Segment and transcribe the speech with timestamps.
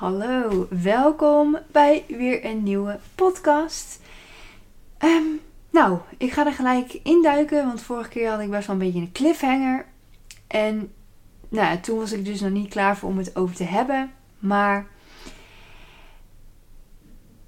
[0.00, 4.00] Hallo, welkom bij weer een nieuwe podcast.
[4.98, 5.24] Ehm,
[5.70, 9.00] nou, ik ga er gelijk induiken, want vorige keer had ik best wel een beetje
[9.00, 9.86] een cliffhanger.
[10.46, 10.92] En
[11.48, 14.12] nou, toen was ik dus nog niet klaar voor om het over te hebben.
[14.38, 14.86] Maar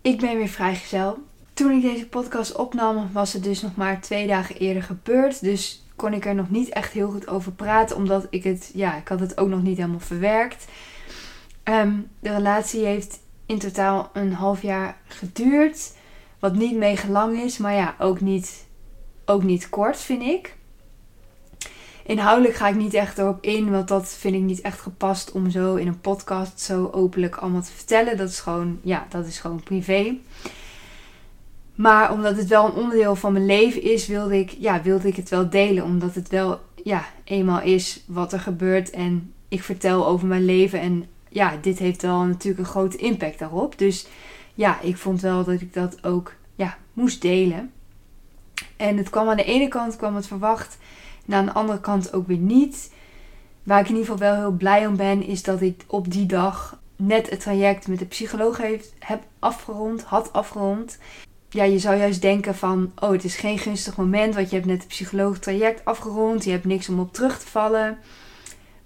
[0.03, 1.19] ik ben weer vrijgezel.
[1.55, 5.41] Toen ik deze podcast opnam, was het dus nog maar twee dagen eerder gebeurd.
[5.41, 8.97] Dus kon ik er nog niet echt heel goed over praten, omdat ik het, ja,
[8.97, 10.67] ik had het ook nog niet helemaal verwerkt.
[11.63, 15.97] Ehm, de relatie heeft in totaal een half jaar geduurd.
[16.39, 18.67] Wat niet mega lang is, maar ja, ook niet,
[19.25, 20.57] ook niet kort, vind ik.
[22.05, 25.51] Inhoudelijk ga ik niet echt erop in, want dat vind ik niet echt gepast om
[25.51, 28.17] zo in een podcast zo openlijk allemaal te vertellen.
[28.17, 30.17] Dat is gewoon, ja, dat is gewoon privé.
[31.75, 35.17] Maar omdat het wel een onderdeel van mijn leven is, wilde ik, ja, wilde ik
[35.17, 35.85] het wel delen.
[35.85, 38.91] Omdat het wel ja, eenmaal is wat er gebeurt.
[38.91, 40.81] En ik vertel over mijn leven.
[40.81, 43.79] En ja, dit heeft wel natuurlijk een grote impact daarop.
[43.79, 44.07] Dus
[44.55, 47.73] ja, ik vond wel dat ik dat ook ja, moest delen.
[48.77, 50.79] En het kwam aan de ene kant kwam het verwacht.
[51.27, 52.93] En aan de andere kant ook weer niet.
[53.63, 56.27] Waar ik in ieder geval wel heel blij om ben, is dat ik op die
[56.27, 60.99] dag net het traject met de psycholoog heeft, heb afgerond, had afgerond
[61.53, 64.69] ja, je zou juist denken van, oh, het is geen gunstig moment, want je hebt
[64.69, 67.99] net het psycholoog traject afgerond, je hebt niks om op terug te vallen.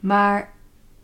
[0.00, 0.53] Maar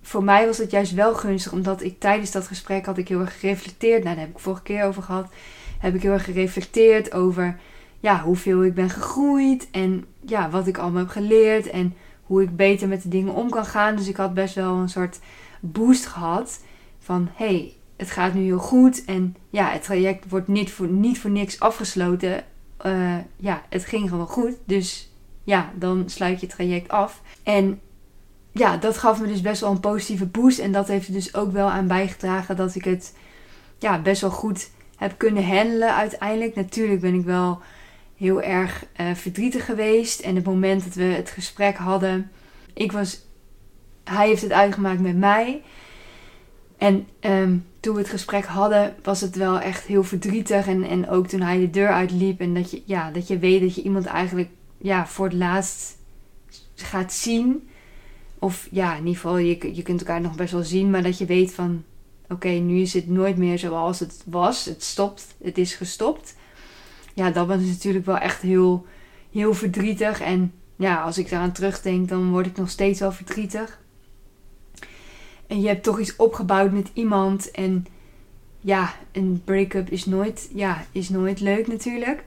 [0.03, 3.21] voor mij was het juist wel gunstig, omdat ik tijdens dat gesprek had ik heel
[3.21, 4.05] erg gereflecteerd.
[4.05, 5.33] Nou, daar heb ik vorige keer over gehad.
[5.79, 7.59] Heb ik heel erg gereflecteerd over
[8.01, 12.57] ja, hoeveel ik ben gegroeid en ja, wat ik allemaal heb geleerd en hoe ik
[12.57, 13.97] beter met de dingen om kan gaan.
[13.97, 15.19] Dus ik had best wel een soort
[15.61, 16.61] boost gehad
[16.99, 21.21] van hey, het gaat nu heel goed en ja, het traject wordt niet voor, niet
[21.21, 22.45] voor niks afgesloten.
[22.87, 24.55] Uh, ja, het ging gewoon goed.
[24.65, 25.13] Dus
[25.45, 27.23] ja, dan sluit je het traject af.
[27.43, 27.81] En
[28.53, 30.59] ja, dat gaf me dus best wel een positieve boost.
[30.59, 33.15] En dat heeft er dus ook wel aan bijgedragen dat ik het
[33.79, 36.55] ja, best wel goed heb kunnen handelen uiteindelijk.
[36.55, 37.61] Natuurlijk ben ik wel
[38.17, 40.21] heel erg uh, verdrietig geweest.
[40.21, 42.31] En het moment dat we het gesprek hadden,
[42.73, 43.21] ik was,
[44.05, 45.63] hij heeft het uitgemaakt met mij.
[46.79, 50.67] En um, toen we het gesprek hadden, was het wel echt heel verdrietig.
[50.67, 52.41] En, en ook toen hij de deur uitliep.
[52.41, 54.49] En dat je, ja, dat je weet dat je iemand eigenlijk
[54.79, 55.97] ja, voor het laatst
[56.75, 57.69] gaat zien.
[58.43, 60.91] Of ja, in ieder geval, je, je kunt elkaar nog best wel zien.
[60.91, 61.85] Maar dat je weet van,
[62.29, 64.65] oké, nu is het nooit meer zoals het was.
[64.65, 66.37] Het stopt, het is gestopt.
[67.15, 68.87] Ja, dat was natuurlijk wel echt heel,
[69.33, 70.21] heel verdrietig.
[70.21, 73.81] En ja, als ik daaraan terugdenk, dan word ik nog steeds wel verdrietig.
[75.47, 77.51] En je hebt toch iets opgebouwd met iemand.
[77.51, 77.87] En
[78.61, 82.25] ja, een break-up is nooit, ja, is nooit leuk natuurlijk.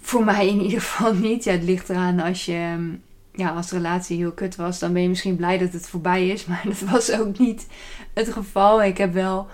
[0.00, 1.44] Voor mij in ieder geval niet.
[1.44, 2.92] Ja, het ligt eraan als je,
[3.36, 6.28] ja, als de relatie heel kut was, dan ben je misschien blij dat het voorbij
[6.28, 6.44] is.
[6.46, 7.66] Maar dat was ook niet
[8.14, 8.82] het geval.
[8.82, 9.46] Ik heb wel,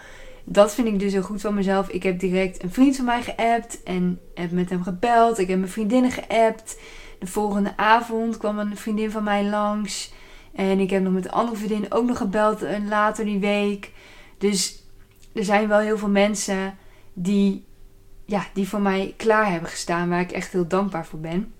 [0.44, 1.88] dat vind ik dus heel goed van mezelf.
[1.88, 5.38] Ik heb direct een vriend van mij geappt en heb met hem gebeld.
[5.38, 6.78] Ik heb mijn vriendinnen geappt.
[7.18, 10.12] De volgende avond kwam een vriendin van mij langs.
[10.54, 13.90] En ik heb nog met de andere vriendin ook nog gebeld later die week.
[14.38, 14.82] Dus
[15.32, 16.74] er zijn wel heel veel mensen
[17.12, 17.64] die,
[18.24, 20.08] ja, die voor mij klaar hebben gestaan.
[20.08, 21.52] Waar ik echt heel dankbaar voor ben.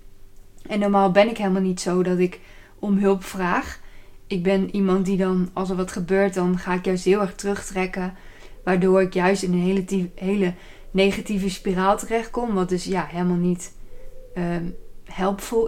[0.67, 2.39] En normaal ben ik helemaal niet zo dat ik
[2.79, 3.79] om hulp vraag.
[4.27, 7.35] Ik ben iemand die dan, als er wat gebeurt, dan ga ik juist heel erg
[7.35, 8.13] terugtrekken.
[8.63, 10.53] Waardoor ik juist in een hele, hele
[10.91, 12.53] negatieve spiraal terechtkom.
[12.53, 13.73] Wat dus ja, helemaal niet
[14.37, 14.75] um,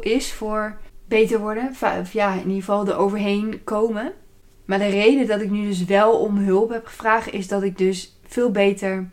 [0.01, 1.75] is voor beter worden.
[2.01, 4.11] Of ja, in ieder geval er overheen komen.
[4.65, 7.77] Maar de reden dat ik nu dus wel om hulp heb gevraagd is dat ik
[7.77, 9.09] dus veel beter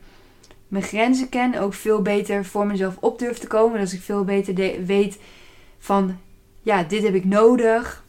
[0.69, 1.61] mijn grenzen ken.
[1.61, 3.79] Ook veel beter voor mezelf op durf te komen.
[3.79, 5.19] Dat ik veel beter weet
[5.81, 6.19] van
[6.63, 8.05] ja, dit heb ik nodig.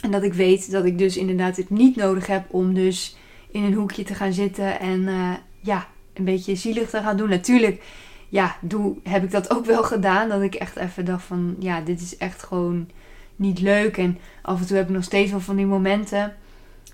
[0.00, 3.16] En dat ik weet dat ik dus inderdaad het niet nodig heb om dus
[3.50, 7.28] in een hoekje te gaan zitten en uh, ja, een beetje zielig te gaan doen.
[7.28, 7.82] Natuurlijk,
[8.28, 10.28] ja, doe, heb ik dat ook wel gedaan.
[10.28, 12.90] Dat ik echt even dacht van ja, dit is echt gewoon
[13.36, 13.96] niet leuk.
[13.96, 16.36] En af en toe heb ik nog steeds wel van die momenten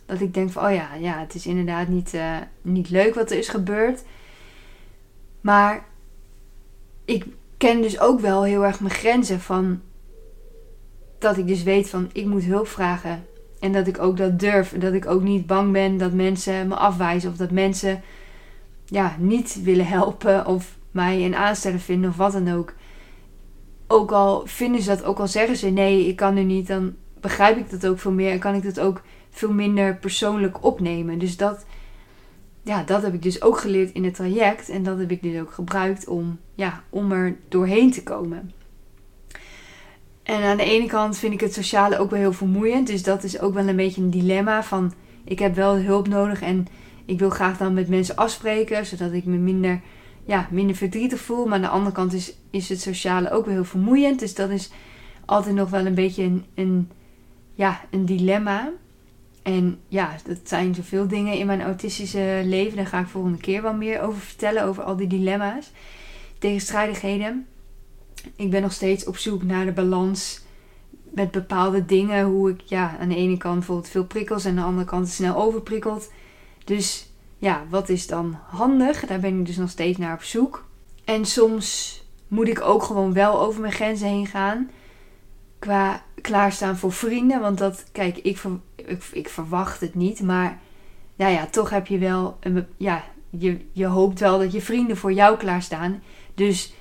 [0.06, 3.31] dat ik denk van, oh ja, ja het is inderdaad niet, uh, niet leuk wat
[3.31, 4.02] er is gebeurd.
[5.40, 5.84] Maar
[7.04, 7.26] ik
[7.56, 9.81] ken dus ook wel heel erg mijn grenzen van
[11.18, 13.24] dat ik dus weet van, ik moet hulp vragen.
[13.60, 14.72] En dat ik ook dat durf.
[14.72, 17.30] En dat ik ook niet bang ben dat mensen me afwijzen.
[17.30, 18.02] Of dat mensen
[18.84, 20.46] ja, niet willen helpen.
[20.46, 22.74] Of mij een aansteller vinden of wat dan ook.
[23.86, 26.94] Ook al vinden ze dat, ook al zeggen ze nee, ik kan nu niet, dan
[27.20, 31.18] begrijp ik dat ook veel meer en kan ik dat ook veel minder persoonlijk opnemen.
[31.18, 31.66] Dus dat,
[32.62, 35.40] ja, dat heb ik dus ook geleerd in het traject en dat heb ik dus
[35.40, 38.52] ook gebruikt om, ja, om er doorheen te komen.
[40.28, 42.86] En aan de ene kant vind ik het sociale ook wel heel vermoeiend.
[42.86, 44.92] Dus dat is ook wel een beetje een dilemma van
[45.25, 46.66] ik heb wel hulp nodig en
[47.04, 49.80] ik wil graag dan met mensen afspreken, zodat ik me minder,
[50.25, 51.44] ja, minder verdrietig voel.
[51.44, 54.19] Maar aan de andere kant is, is het sociale ook wel heel vermoeiend.
[54.19, 54.70] Dus dat is
[55.25, 56.90] altijd nog wel een beetje een, een,
[57.54, 58.70] ja, een dilemma.
[59.42, 62.76] En ja, dat zijn zoveel dingen in mijn autistische leven.
[62.76, 65.70] Daar ga ik volgende keer wel meer over vertellen, over al die dilemma's,
[66.38, 67.46] tegenstrijdigheden.
[68.36, 70.40] Ik ben nog steeds op zoek naar de balans
[71.10, 72.24] met bepaalde dingen.
[72.24, 75.08] Hoe ik ja, aan de ene kant bijvoorbeeld veel prikkels en aan de andere kant
[75.08, 76.10] snel overprikkeld.
[76.64, 79.06] Dus ja, wat is dan handig?
[79.06, 80.66] Daar ben ik dus nog steeds naar op zoek.
[81.04, 84.70] En soms moet ik ook gewoon wel over mijn grenzen heen gaan.
[85.58, 87.40] Qua klaarstaan voor vrienden.
[87.40, 88.42] Want dat, kijk, ik,
[88.76, 90.22] ik, ik verwacht het niet.
[90.22, 90.58] Maar
[91.16, 94.96] nou ja, toch heb je wel een, ja, je, je hoopt wel dat je vrienden
[94.96, 96.02] voor jou klaarstaan.
[96.34, 96.72] Dus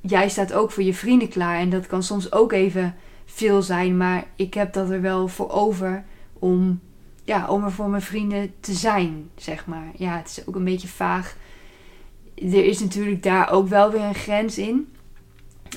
[0.00, 1.58] jij staat ook voor je vrienden klaar.
[1.58, 3.96] En dat kan soms ook even veel zijn.
[3.96, 6.80] Maar ik heb dat er wel voor over om,
[7.24, 9.90] ja, om er voor mijn vrienden te zijn, zeg maar.
[9.96, 11.36] Ja, het is ook een beetje vaag.
[12.34, 14.92] Er is natuurlijk daar ook wel weer een grens in.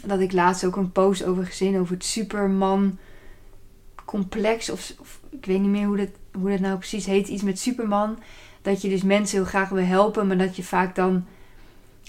[0.05, 2.97] Dat ik laatst ook een post over gezien over het Superman
[4.05, 4.69] complex.
[4.69, 7.27] Of, of ik weet niet meer hoe dat, hoe dat nou precies heet.
[7.27, 8.19] Iets met Superman.
[8.61, 10.27] Dat je dus mensen heel graag wil helpen.
[10.27, 11.25] Maar dat je vaak dan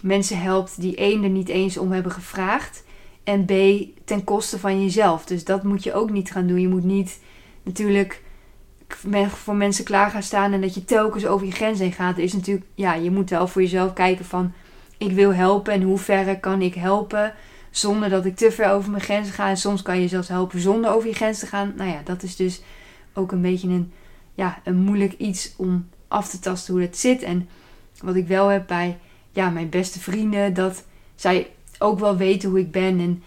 [0.03, 2.85] mensen helpt die één er niet eens om hebben gevraagd.
[3.25, 3.53] En B,
[4.05, 5.25] ten koste van jezelf.
[5.25, 6.61] Dus dat moet je ook niet gaan doen.
[6.61, 7.21] Je moet niet
[7.63, 8.23] natuurlijk
[9.29, 12.19] voor mensen klaar gaan staan en dat je telkens over je grens heen gaat.
[12.19, 14.53] is natuurlijk, ja, je moet wel voor jezelf kijken van,
[14.99, 17.35] ik wil helpen en hoe ver kan ik helpen
[17.71, 19.49] zonder dat ik te ver over mijn grenzen ga.
[19.49, 21.73] En soms kan je zelfs helpen zonder over je grens te gaan.
[21.77, 22.63] Nou ja, dat is dus
[23.13, 23.93] ook een beetje een,
[24.35, 27.23] ja, een moeilijk iets om af te tasten hoe dat zit.
[27.23, 27.49] En
[28.03, 28.99] wat ik wel heb bij
[29.33, 30.85] ja, mijn beste vrienden, dat
[31.15, 33.01] zij ook wel weten hoe ik ben.
[33.01, 33.23] En,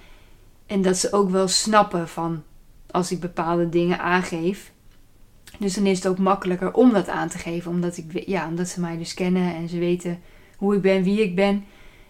[0.65, 2.43] en dat ze ook wel snappen van
[2.91, 4.73] als ik bepaalde dingen aangeef.
[5.59, 7.71] Dus dan is het ook makkelijker om dat aan te geven.
[7.71, 10.19] Omdat, ik, ja, omdat ze mij dus kennen en ze weten
[10.57, 11.65] hoe ik ben, wie ik ben.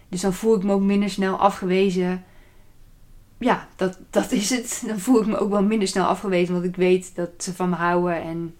[0.08, 2.24] Dus dan voel ik me ook minder snel afgewezen.
[3.38, 4.82] Ja, dat, dat is het.
[4.86, 6.54] Dan voel ik me ook wel minder snel afgewezen.
[6.54, 8.22] Want ik weet dat ze van me houden.
[8.22, 8.54] En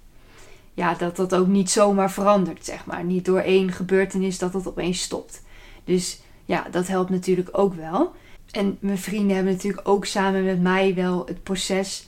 [0.76, 3.04] ja, dat dat ook niet zomaar verandert, zeg maar.
[3.04, 5.42] Niet door één gebeurtenis dat dat opeens stopt.
[5.84, 8.12] Dus ja, dat helpt natuurlijk ook wel.
[8.50, 12.06] En mijn vrienden hebben natuurlijk ook samen met mij wel het proces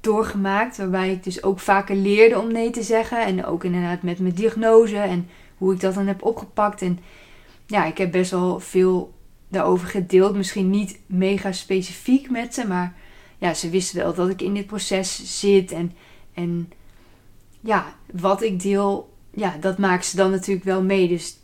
[0.00, 0.76] doorgemaakt.
[0.76, 3.24] Waarbij ik dus ook vaker leerde om nee te zeggen.
[3.26, 6.82] En ook inderdaad met mijn diagnose en hoe ik dat dan heb opgepakt.
[6.82, 6.98] En
[7.66, 9.12] ja, ik heb best wel veel
[9.48, 10.36] daarover gedeeld.
[10.36, 12.94] Misschien niet mega specifiek met ze, maar
[13.38, 15.72] ja, ze wisten wel dat ik in dit proces zit.
[15.72, 15.92] En,
[16.34, 16.72] en
[17.60, 21.08] ja, wat ik deel, ja, dat maakt ze dan natuurlijk wel mee.
[21.08, 21.38] Dus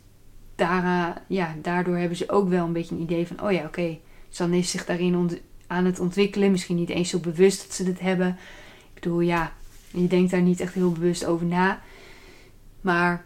[0.55, 3.67] daar, ja, daardoor hebben ze ook wel een beetje een idee van, oh ja, oké,
[3.67, 6.51] okay, Sanne is zich daarin aan het ontwikkelen.
[6.51, 8.37] Misschien niet eens zo bewust dat ze dit hebben.
[8.93, 9.53] Ik bedoel, ja,
[9.91, 11.81] je denkt daar niet echt heel bewust over na.
[12.81, 13.25] Maar,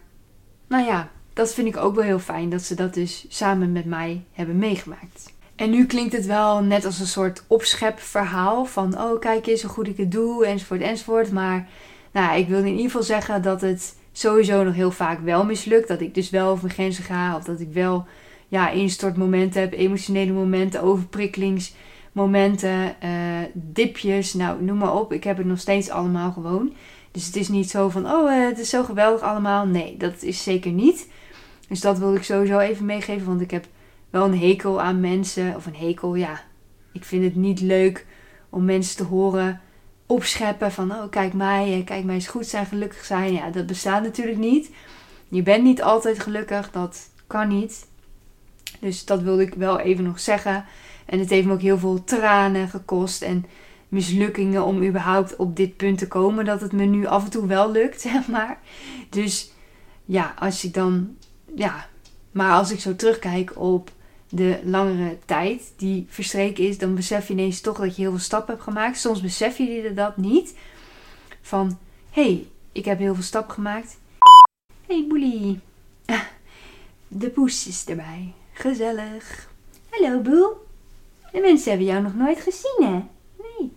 [0.66, 3.84] nou ja, dat vind ik ook wel heel fijn dat ze dat dus samen met
[3.84, 5.32] mij hebben meegemaakt.
[5.56, 9.70] En nu klinkt het wel net als een soort opschepverhaal van, oh kijk eens hoe
[9.70, 11.32] goed ik het doe, enzovoort, enzovoort.
[11.32, 11.68] Maar
[12.12, 15.88] nou, ik wil in ieder geval zeggen dat het sowieso nog heel vaak wel mislukt.
[15.88, 17.36] Dat ik dus wel over mijn grenzen ga.
[17.36, 18.06] Of dat ik wel
[18.48, 24.34] ja, instortmomenten heb, emotionele momenten, overprikkelingsmomenten, uh, dipjes.
[24.34, 25.12] Nou, noem maar op.
[25.12, 26.72] Ik heb het nog steeds allemaal gewoon.
[27.10, 29.66] Dus het is niet zo van, oh, uh, het is zo geweldig allemaal.
[29.66, 31.08] Nee, dat is zeker niet.
[31.68, 33.26] Dus dat wil ik sowieso even meegeven.
[33.26, 33.66] Want ik heb
[34.10, 35.56] wel een hekel aan mensen.
[35.56, 36.40] Of een hekel, ja.
[36.92, 38.06] Ik vind het niet leuk
[38.50, 39.60] om mensen te horen
[40.06, 43.32] opscheppen van oh kijk mij, kijk mij eens goed zijn, gelukkig zijn.
[43.32, 44.70] Ja, dat bestaat natuurlijk niet.
[45.28, 47.86] Je bent niet altijd gelukkig, dat kan niet.
[48.80, 50.64] Dus dat wilde ik wel even nog zeggen.
[51.06, 53.46] En het heeft me ook heel veel tranen gekost en
[53.88, 56.44] mislukkingen om überhaupt op dit punt te komen.
[56.44, 58.58] Dat het me nu af en toe wel lukt, zeg maar.
[59.10, 59.52] Dus
[60.04, 61.16] ja, als ik dan,
[61.54, 61.86] ja,
[62.30, 63.90] maar als ik zo terugkijk op
[64.34, 68.20] de langere tijd die verstreken is, dan besef je ineens toch dat je heel veel
[68.20, 68.98] stappen hebt gemaakt.
[68.98, 70.54] Soms besef je dat niet.
[71.40, 71.78] Van,
[72.10, 73.98] hé, hey, ik heb heel veel stappen gemaakt.
[74.86, 75.60] hey, Boelie.
[77.08, 78.32] De poes is erbij.
[78.52, 79.50] Gezellig.
[79.88, 80.66] Hallo, Boel.
[81.32, 83.02] De mensen hebben jou nog nooit gezien, hè?
[83.58, 83.72] Nee.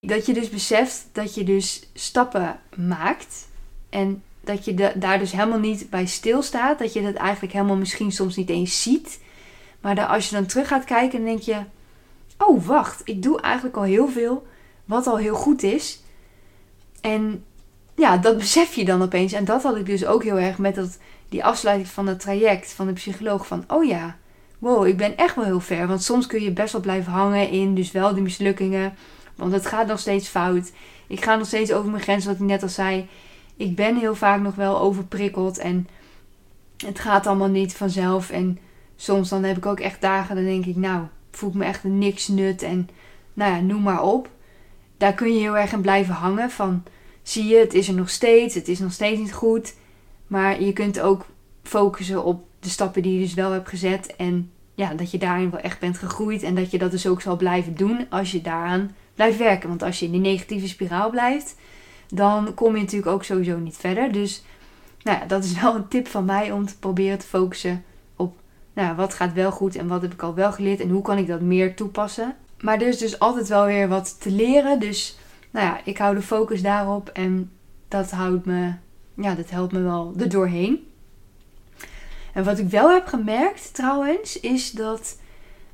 [0.00, 3.48] Dat je dus beseft dat je dus stappen maakt.
[3.88, 6.78] En dat je daar dus helemaal niet bij stilstaat.
[6.78, 9.20] Dat je dat eigenlijk helemaal misschien soms niet eens ziet.
[9.82, 11.56] Maar dan, als je dan terug gaat kijken, dan denk je:
[12.38, 14.46] Oh, wacht, ik doe eigenlijk al heel veel
[14.84, 16.02] wat al heel goed is.
[17.00, 17.44] En
[17.94, 19.32] ja, dat besef je dan opeens.
[19.32, 20.98] En dat had ik dus ook heel erg met dat,
[21.28, 23.46] die afsluiting van het traject van de psycholoog.
[23.46, 24.16] Van, oh ja,
[24.58, 25.86] wow, ik ben echt wel heel ver.
[25.86, 28.94] Want soms kun je best wel blijven hangen in dus wel die mislukkingen.
[29.34, 30.72] Want het gaat nog steeds fout.
[31.06, 33.08] Ik ga nog steeds over mijn grens, wat ik net al zei.
[33.56, 35.88] Ik ben heel vaak nog wel overprikkeld en
[36.76, 38.30] het gaat allemaal niet vanzelf.
[38.30, 38.58] En
[39.02, 41.84] soms dan heb ik ook echt dagen, dan denk ik, nou, voel ik me echt
[41.84, 42.62] niks nut.
[42.62, 42.88] En
[43.34, 44.28] nou ja, noem maar op.
[44.96, 46.82] Daar kun je heel erg in blijven hangen van,
[47.22, 49.74] zie je, het is er nog steeds, het is nog steeds niet goed.
[50.26, 51.26] Maar je kunt ook
[51.62, 54.16] focussen op de stappen die je dus wel hebt gezet.
[54.16, 56.42] En ja, dat je daarin wel echt bent gegroeid.
[56.42, 59.68] En dat je dat dus ook zal blijven doen als je daaraan blijft werken.
[59.68, 61.56] Want als je in die negatieve spiraal blijft,
[62.08, 64.12] dan kom je natuurlijk ook sowieso niet verder.
[64.12, 64.42] Dus
[65.02, 67.84] nou ja, dat is wel een tip van mij om te proberen te focussen
[68.72, 71.18] nou, wat gaat wel goed en wat heb ik al wel geleerd en hoe kan
[71.18, 72.36] ik dat meer toepassen.
[72.60, 74.80] Maar er is dus altijd wel weer wat te leren.
[74.80, 75.18] Dus
[75.50, 77.50] nou ja, ik hou de focus daarop en
[77.88, 78.72] dat houdt me,
[79.14, 80.86] ja, dat helpt me wel er doorheen.
[82.32, 85.18] En wat ik wel heb gemerkt trouwens, is dat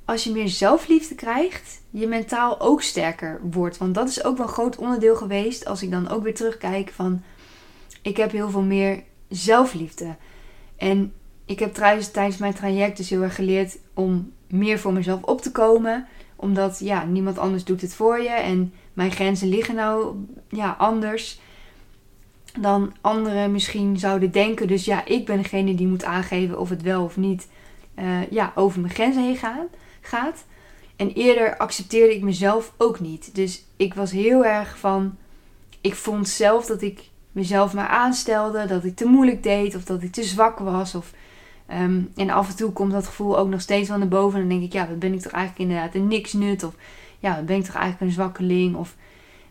[0.04, 3.78] als je meer zelfliefde krijgt, je mentaal ook sterker wordt.
[3.78, 5.66] Want dat is ook wel een groot onderdeel geweest.
[5.66, 7.22] Als ik dan ook weer terugkijk van,
[8.02, 10.16] ik heb heel veel meer zelfliefde.
[10.76, 11.12] En
[11.48, 15.40] ik heb trouwens tijdens mijn traject dus heel erg geleerd om meer voor mezelf op
[15.40, 16.06] te komen.
[16.36, 18.28] Omdat ja, niemand anders doet het voor je.
[18.28, 20.14] En mijn grenzen liggen nou
[20.48, 21.40] ja, anders
[22.60, 24.66] dan anderen misschien zouden denken.
[24.66, 27.48] Dus ja, ik ben degene die moet aangeven of het wel of niet
[27.98, 29.68] uh, ja, over mijn grenzen heen
[30.00, 30.44] gaat.
[30.96, 33.34] En eerder accepteerde ik mezelf ook niet.
[33.34, 35.16] Dus ik was heel erg van.
[35.80, 37.00] Ik vond zelf dat ik
[37.32, 40.94] mezelf maar aanstelde, dat ik te moeilijk deed of dat ik te zwak was.
[40.94, 41.12] Of,
[41.68, 44.40] ehm, en af en toe komt dat gevoel ook nog steeds van naar boven.
[44.40, 46.62] En dan denk ik, ja, wat ben ik toch eigenlijk inderdaad een niks nut?
[46.62, 46.74] Of
[47.18, 48.76] ja, wat ben ik toch eigenlijk een zwakkeling?
[48.76, 48.96] Of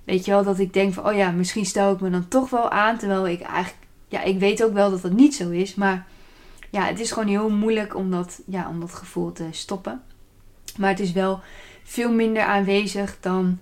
[0.08, 2.50] Weet je wel, dat ik denk van, oh ja, misschien stel ik me dan toch
[2.50, 2.98] wel aan.
[2.98, 5.76] Terwijl ik eigenlijk, ja, ik weet ook wel dat dat niet zo is.
[5.76, 6.08] Maar
[6.70, 10.02] ja, het is gewoon heel moeilijk om dat, ja, om dat gevoel te stoppen.
[10.78, 11.40] Maar het is wel
[11.84, 13.60] veel minder aanwezig dan,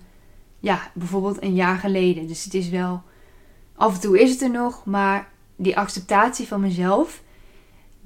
[0.60, 2.26] ja, bijvoorbeeld een jaar geleden.
[2.26, 3.02] Dus het is wel,
[3.74, 4.84] af en toe is het er nog.
[4.84, 7.22] Maar die acceptatie van mezelf,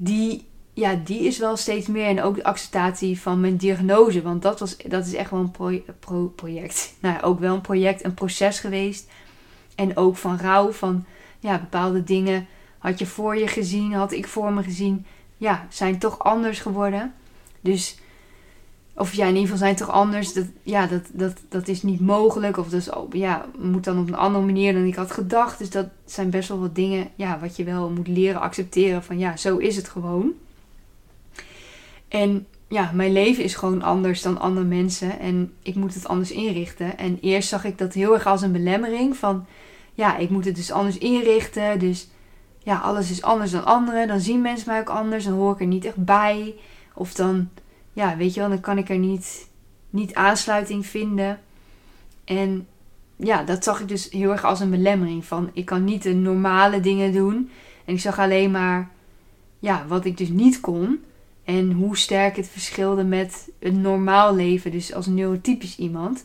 [0.03, 2.07] die ja, die is wel steeds meer.
[2.07, 4.23] En ook de acceptatie van mijn diagnose.
[4.23, 6.93] Want dat, was, dat is echt wel een pro project.
[7.01, 9.11] Nou ja, ook wel een project, een proces geweest.
[9.75, 11.05] En ook van rouw, van
[11.39, 12.47] ja, bepaalde dingen
[12.79, 15.07] had je voor je gezien, had ik voor me gezien.
[15.37, 17.15] Ja, zijn toch anders geworden.
[17.61, 17.99] Dus,
[18.95, 20.33] of ja, in ieder geval zijn toch anders.
[20.33, 22.57] Dat, ja, dat, dat, dat is niet mogelijk.
[22.57, 25.59] Of is, oh, ja, moet dan op een andere manier dan ik had gedacht.
[25.59, 29.03] Dus dat zijn best wel wat dingen, ja, wat je wel moet leren accepteren.
[29.03, 30.33] Van ja, zo is het gewoon.
[32.09, 36.31] En ja, mijn leven is gewoon anders dan andere mensen en ik moet het anders
[36.31, 36.99] inrichten.
[36.99, 39.47] En eerst zag ik dat heel erg als een belemmering van,
[39.95, 41.79] ja, ik moet het dus anders inrichten.
[41.79, 42.09] Dus
[42.59, 44.09] ja, alles is anders dan anderen.
[44.09, 46.55] Dan zien mensen mij ook anders, dan hoor ik er niet echt bij.
[46.95, 47.49] Of dan,
[47.93, 49.49] ja, weet je wel, dan kan ik er niet,
[49.91, 51.41] niet aansluiting vinden.
[52.25, 52.67] En
[53.17, 56.15] ja, dat zag ik dus heel erg als een belemmering van, ik kan niet de
[56.15, 57.51] normale dingen doen.
[57.85, 58.91] En ik zag alleen maar,
[59.59, 61.01] ja, wat ik dus niet kon.
[61.45, 66.25] En hoe sterk het verschilde met een normaal leven, dus als neurotypisch iemand.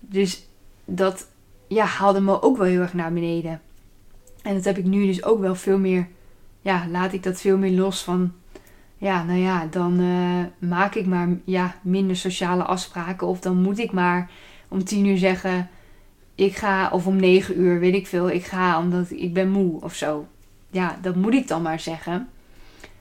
[0.00, 0.46] Dus
[0.84, 1.28] dat
[1.68, 3.60] ja, haalde me ook wel heel erg naar beneden.
[4.42, 6.08] En dat heb ik nu dus ook wel veel meer,
[6.60, 8.32] ja, laat ik dat veel meer los van,
[9.00, 13.26] ja, nou ja, dan uh, maak ik maar ja, minder sociale afspraken.
[13.26, 14.30] Of dan moet ik maar
[14.68, 15.70] om tien uur zeggen,
[16.34, 19.82] ik ga, of om negen uur, weet ik veel, ik ga omdat ik ben moe
[19.82, 20.26] of zo.
[20.70, 22.28] Ja, dat moet ik dan maar zeggen.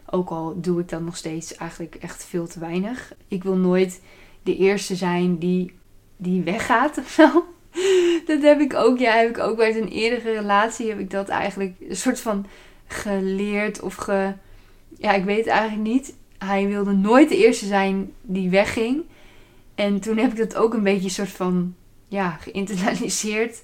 [0.06, 3.14] Ook al doe ik dat nog steeds eigenlijk echt veel te weinig.
[3.28, 4.02] Ik wil nooit
[4.44, 5.74] de eerste zijn die,
[6.18, 7.46] die weggaat of zo.
[8.28, 11.28] Dat heb ik ook, ja, heb ik ook bij een eerdere relatie heb ik dat
[11.30, 12.46] eigenlijk een soort van
[12.88, 14.34] geleerd of ge...
[14.98, 16.14] Ja, ik weet het eigenlijk niet.
[16.38, 19.04] Hij wilde nooit de eerste zijn die wegging.
[19.76, 21.76] En toen heb ik dat ook een beetje soort van,
[22.08, 23.62] ja, geïnternaliseerd.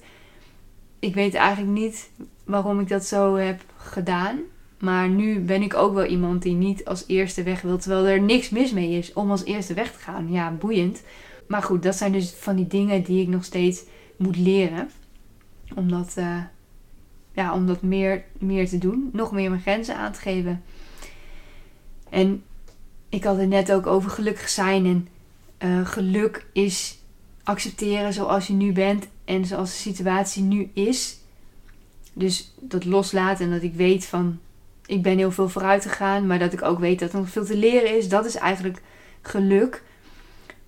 [0.98, 2.10] Ik weet eigenlijk niet
[2.44, 4.38] waarom ik dat zo heb gedaan.
[4.78, 7.78] Maar nu ben ik ook wel iemand die niet als eerste weg wil.
[7.78, 10.32] Terwijl er niks mis mee is om als eerste weg te gaan.
[10.32, 11.02] Ja, boeiend.
[11.48, 13.82] Maar goed, dat zijn dus van die dingen die ik nog steeds
[14.16, 14.90] moet leren.
[15.74, 16.38] Om dat, uh,
[17.32, 19.10] ja, om dat meer, meer te doen.
[19.12, 20.62] Nog meer mijn grenzen aan te geven.
[22.10, 22.44] En
[23.08, 24.86] ik had het net ook over gelukkig zijn.
[24.86, 25.08] En
[25.68, 26.98] uh, geluk is
[27.42, 29.06] accepteren zoals je nu bent.
[29.24, 31.16] En zoals de situatie nu is.
[32.12, 34.38] Dus dat loslaten en dat ik weet van
[34.86, 37.44] ik ben heel veel vooruit gegaan, maar dat ik ook weet dat er nog veel
[37.44, 38.08] te leren is.
[38.08, 38.82] Dat is eigenlijk
[39.22, 39.82] geluk.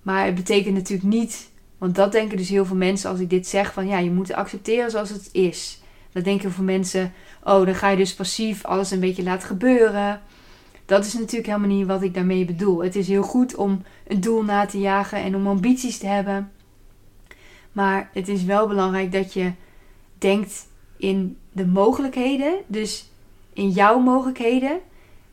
[0.01, 3.47] Maar het betekent natuurlijk niet, want dat denken dus heel veel mensen als ik dit
[3.47, 5.81] zeg, van ja, je moet accepteren zoals het is.
[6.11, 9.47] Dan denken heel veel mensen, oh, dan ga je dus passief alles een beetje laten
[9.47, 10.21] gebeuren.
[10.89, 12.83] Dat is natuurlijk helemaal niet wat ik daarmee bedoel.
[12.83, 16.51] Het is heel goed om een doel na te jagen en om ambities te hebben.
[17.71, 19.51] Maar het is wel belangrijk dat je
[20.17, 20.67] denkt
[20.97, 22.59] in de mogelijkheden.
[22.67, 23.09] Dus
[23.53, 24.79] in jouw mogelijkheden.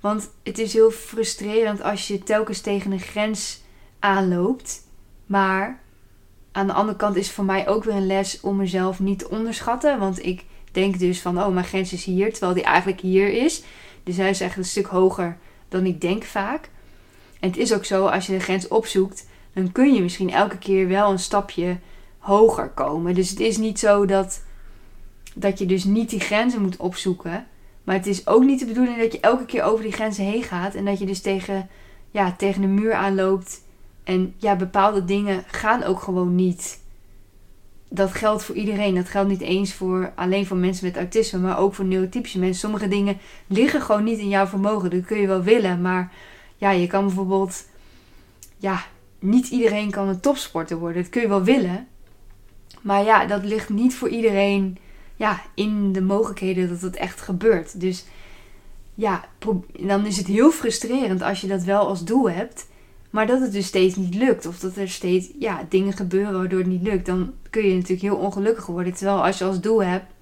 [0.00, 3.62] Want het is heel frustrerend als je telkens tegen een grens
[3.98, 4.82] aanloopt.
[5.26, 5.80] Maar
[6.52, 9.18] aan de andere kant is het voor mij ook weer een les om mezelf niet
[9.18, 9.98] te onderschatten.
[9.98, 13.62] Want ik denk dus van, oh, mijn grens is hier, terwijl die eigenlijk hier is.
[14.02, 16.70] Dus hij is echt een stuk hoger dan ik denk vaak.
[17.40, 20.58] En het is ook zo, als je de grens opzoekt, dan kun je misschien elke
[20.58, 21.78] keer wel een stapje
[22.18, 23.14] hoger komen.
[23.14, 24.42] Dus het is niet zo dat,
[25.34, 27.46] dat je dus niet die grenzen moet opzoeken.
[27.84, 30.42] Maar het is ook niet de bedoeling dat je elke keer over die grenzen heen
[30.42, 30.74] gaat.
[30.74, 31.68] En dat je dus tegen,
[32.10, 33.62] ja, tegen de muur aanloopt.
[34.04, 36.84] En ja, bepaalde dingen gaan ook gewoon niet.
[37.88, 38.94] Dat geldt voor iedereen.
[38.94, 42.60] Dat geldt niet eens voor, alleen voor mensen met autisme, maar ook voor neurotypische mensen.
[42.60, 44.90] Sommige dingen liggen gewoon niet in jouw vermogen.
[44.90, 46.12] Dat kun je wel willen, maar
[46.56, 47.64] ja, je kan bijvoorbeeld,
[48.56, 48.84] ja,
[49.18, 51.02] niet iedereen kan een topsporter worden.
[51.02, 51.86] Dat kun je wel willen,
[52.80, 54.78] maar ja, dat ligt niet voor iedereen
[55.16, 57.80] ja, in de mogelijkheden dat het echt gebeurt.
[57.80, 58.04] Dus
[58.94, 59.24] ja,
[59.80, 62.66] dan is het heel frustrerend als je dat wel als doel hebt.
[63.10, 64.46] Maar dat het dus steeds niet lukt.
[64.46, 67.06] Of dat er steeds ja, dingen gebeuren waardoor het niet lukt.
[67.06, 68.94] Dan kun je natuurlijk heel ongelukkig worden.
[68.94, 70.12] Terwijl als je als doel hebt,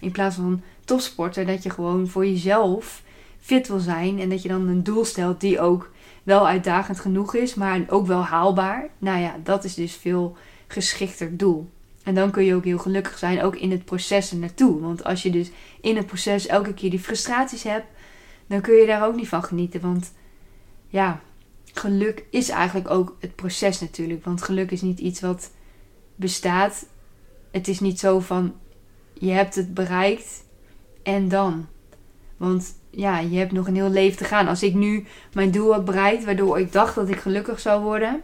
[0.00, 3.02] in plaats van topsporter, dat je gewoon voor jezelf
[3.40, 4.20] fit wil zijn.
[4.20, 5.90] En dat je dan een doel stelt die ook
[6.22, 8.88] wel uitdagend genoeg is, maar ook wel haalbaar.
[8.98, 11.68] Nou ja, dat is dus veel geschikter doel.
[12.02, 14.80] En dan kun je ook heel gelukkig zijn, ook in het proces naartoe.
[14.80, 17.86] Want als je dus in het proces elke keer die frustraties hebt,
[18.46, 19.80] dan kun je daar ook niet van genieten.
[19.80, 20.12] Want
[20.88, 21.20] ja,
[21.78, 24.24] geluk is eigenlijk ook het proces natuurlijk.
[24.24, 25.50] Want geluk is niet iets wat
[26.14, 26.86] bestaat.
[27.50, 28.54] Het is niet zo van
[29.12, 30.44] je hebt het bereikt
[31.02, 31.66] en dan.
[32.36, 34.48] Want ja, je hebt nog een heel leven te gaan.
[34.48, 38.22] Als ik nu mijn doel had bereikt, waardoor ik dacht dat ik gelukkig zou worden,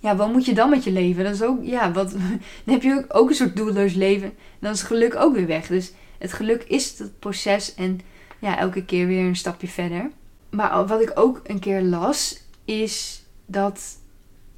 [0.00, 1.24] ja, wat moet je dan met je leven?
[1.24, 2.10] Dat is ook, ja, wat,
[2.64, 4.32] dan heb je ook, ook een soort doelloos leven.
[4.58, 5.66] Dan is geluk ook weer weg.
[5.66, 8.00] Dus het geluk is het proces en
[8.38, 10.10] ja, elke keer weer een stapje verder.
[10.50, 12.39] Maar wat ik ook een keer las,
[12.70, 13.98] is dat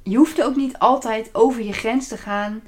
[0.03, 2.61] je hoeft ook niet altijd over je grens te gaan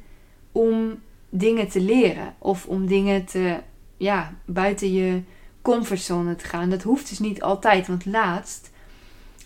[0.52, 2.36] om dingen te leren.
[2.38, 3.62] Of om dingen te,
[3.98, 5.22] ja, buiten je
[5.62, 6.70] comfortzone te gaan.
[6.70, 7.88] Dat hoeft dus niet altijd.
[7.88, 8.72] Want laatst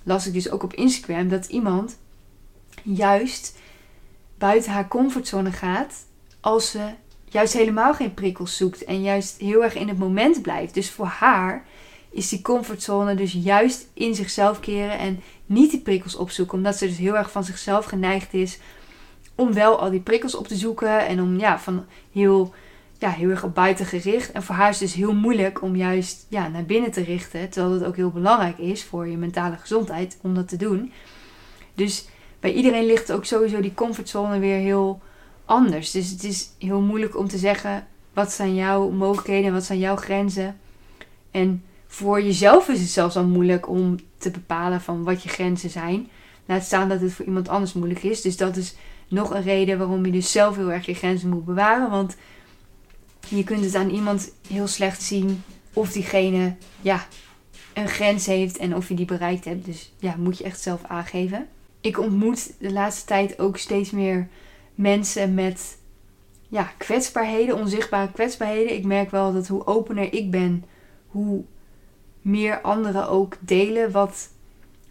[0.03, 1.97] las ik dus ook op Instagram dat iemand
[2.83, 3.57] juist
[4.38, 6.05] buiten haar comfortzone gaat
[6.39, 6.89] als ze
[7.25, 10.73] juist helemaal geen prikkels zoekt en juist heel erg in het moment blijft.
[10.73, 11.65] Dus voor haar
[12.10, 16.88] is die comfortzone dus juist in zichzelf keren en niet die prikkels opzoeken, omdat ze
[16.88, 18.60] dus heel erg van zichzelf geneigd is
[19.36, 22.54] om wel al die prikkels op te zoeken en om ja, van heel,
[22.98, 24.32] ja, heel erg op buiten gericht.
[24.32, 27.50] En voor haar is het dus heel moeilijk om juist ja, naar binnen te richten,
[27.50, 30.91] terwijl het ook heel belangrijk is voor je mentale gezondheid om dat te doen.
[31.76, 32.08] Dus
[32.39, 35.02] bij iedereen ligt ook sowieso die comfortzone weer heel
[35.45, 35.91] anders.
[35.91, 39.80] Dus het is heel moeilijk om te zeggen wat zijn jouw mogelijkheden en wat zijn
[39.80, 40.60] jouw grenzen.
[41.32, 45.69] En voor jezelf is het zelfs al moeilijk om te bepalen van wat je grenzen
[45.69, 46.10] zijn.
[46.45, 48.21] Laat staan dat het voor iemand anders moeilijk is.
[48.21, 48.75] Dus dat is
[49.08, 51.89] nog een reden waarom je dus zelf heel erg je grenzen moet bewaren.
[51.89, 52.15] Want
[53.28, 57.08] je kunt het aan iemand heel slecht zien of diegene ja,
[57.73, 59.65] een grens heeft en of je die bereikt hebt.
[59.65, 61.47] Dus ja, moet je echt zelf aangeven
[61.82, 64.28] ik ontmoet de laatste tijd ook steeds meer
[64.75, 65.78] mensen met
[66.47, 68.75] ja, kwetsbaarheden, onzichtbare kwetsbaarheden.
[68.75, 70.65] Ik merk wel dat hoe opener ik ben,
[71.08, 71.43] hoe
[72.21, 74.29] meer anderen ook delen wat,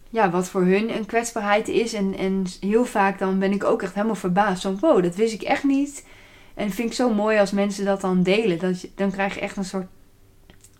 [0.09, 1.93] ja, wat voor hun een kwetsbaarheid is.
[1.93, 4.61] En, en heel vaak dan ben ik ook echt helemaal verbaasd.
[4.61, 6.05] Van wow, dat wist ik echt niet.
[6.53, 8.59] En vind ik zo mooi als mensen dat dan delen.
[8.59, 9.87] Dat je, dan krijg je echt een soort.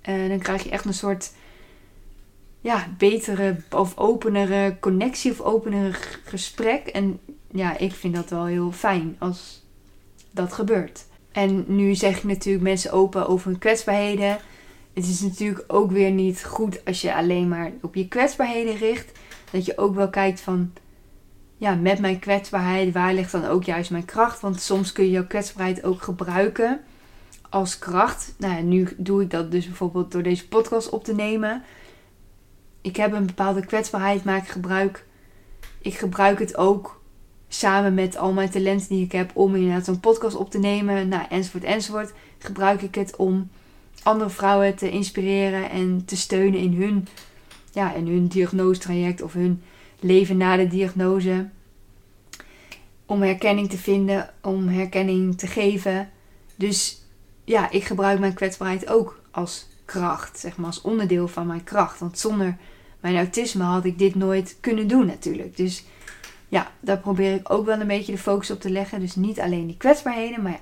[0.10, 1.32] Uh, dan krijg je echt een soort
[2.62, 5.94] ja, betere of openere connectie of openere
[6.26, 6.88] gesprek.
[6.88, 7.20] En
[7.52, 9.66] ja, ik vind dat wel heel fijn als
[10.32, 11.06] dat gebeurt.
[11.32, 14.38] En nu zeg ik natuurlijk mensen open over hun kwetsbaarheden.
[15.00, 19.20] Het is natuurlijk ook weer niet goed als je alleen maar op je kwetsbaarheden richt.
[19.52, 20.74] Dat je ook wel kijkt van,
[21.58, 24.40] ja, met mijn kwetsbaarheid, waar ligt dan ook juist mijn kracht?
[24.40, 26.82] Want soms kun je jouw kwetsbaarheid ook gebruiken
[27.50, 28.34] als kracht.
[28.38, 31.64] Nou, nu doe ik dat dus bijvoorbeeld door deze podcast op te nemen
[32.82, 35.06] ik heb een bepaalde kwetsbaarheid, maak ik gebruik.
[35.82, 37.02] Ik gebruik het ook
[37.48, 41.08] samen met al mijn talenten die ik heb om inderdaad zo'n podcast op te nemen.
[41.08, 42.14] Nou, enzovoort, enzovoort.
[42.38, 43.50] Gebruik ik het om
[44.04, 47.08] andere vrouwen te inspireren en te steunen in hun,
[47.72, 49.62] ja, in hun diagnosetraject of hun
[50.00, 51.50] leven na de diagnose.
[53.06, 56.10] Om herkenning te vinden, om herkenning te geven.
[56.56, 57.02] Dus
[57.44, 62.00] ja, ik gebruik mijn kwetsbaarheid ook als kracht, zeg maar, als onderdeel van mijn kracht.
[62.00, 62.58] Want zonder
[63.00, 65.58] mijn autisme had ik dit nooit kunnen doen natuurlijk.
[65.58, 65.84] Dus
[66.48, 69.00] ja, daar probeer ik ook wel een beetje de focus op te leggen.
[69.00, 70.60] Dus niet alleen die kwetsbaarheden, maar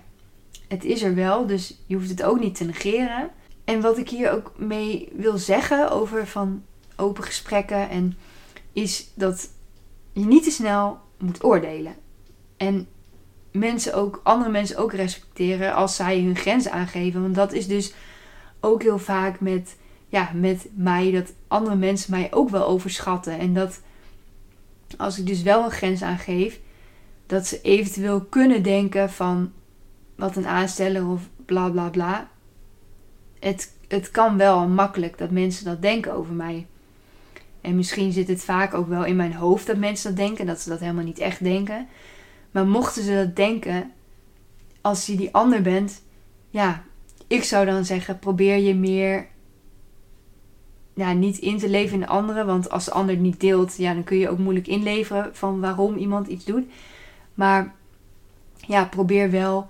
[0.67, 1.45] het is er wel.
[1.45, 3.29] Dus je hoeft het ook niet te negeren.
[3.63, 6.63] En wat ik hier ook mee wil zeggen over van
[6.95, 8.17] open gesprekken en
[8.73, 9.49] is dat
[10.13, 11.95] je niet te snel moet oordelen.
[12.57, 12.87] En
[13.51, 17.21] mensen ook, andere mensen ook respecteren als zij hun grenzen aangeven.
[17.21, 17.93] Want dat is dus
[18.59, 19.75] ook heel vaak met,
[20.09, 23.39] ja, met mij, dat andere mensen mij ook wel overschatten.
[23.39, 23.81] En dat
[24.97, 26.59] als ik dus wel een grens aangeef,
[27.25, 29.51] dat ze eventueel kunnen denken van
[30.17, 32.29] wat een aansteller of bla bla bla.
[33.39, 36.67] Het, het kan wel makkelijk dat mensen dat denken over mij.
[37.61, 40.59] En misschien zit het vaak ook wel in mijn hoofd dat mensen dat denken, dat
[40.59, 41.87] ze dat helemaal niet echt denken.
[42.51, 43.91] Maar mochten ze dat denken,
[44.81, 46.01] als je die ander bent,
[46.49, 46.83] ja,
[47.27, 49.27] ik zou dan zeggen: probeer je meer
[50.93, 52.45] ja, niet in te leven in de andere.
[52.45, 55.59] Want als de ander het niet deelt, ja, dan kun je ook moeilijk inleveren van
[55.59, 56.65] waarom iemand iets doet.
[57.33, 57.75] Maar
[58.55, 59.69] ja, probeer wel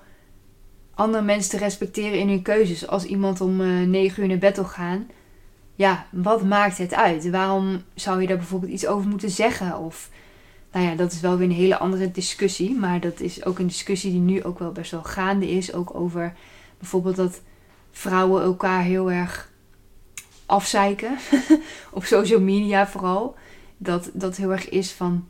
[0.97, 2.87] andere mensen te respecteren in hun keuzes.
[2.87, 5.07] Als iemand om eh, 9 uur naar bed wil gaan,
[5.75, 7.29] ja, wat maakt het uit?
[7.29, 9.77] Waarom zou je daar bijvoorbeeld iets over moeten zeggen?
[9.77, 10.09] Of,
[10.71, 12.75] nou ja, dat is wel weer een hele andere discussie.
[12.75, 15.73] Maar dat is ook een discussie die nu ook wel best wel gaande is.
[15.73, 16.33] Ook over
[16.77, 17.41] bijvoorbeeld dat
[17.91, 19.51] vrouwen elkaar heel erg
[20.45, 21.17] afzeiken.
[21.91, 23.35] op social media vooral.
[23.77, 25.27] Dat dat heel erg is van.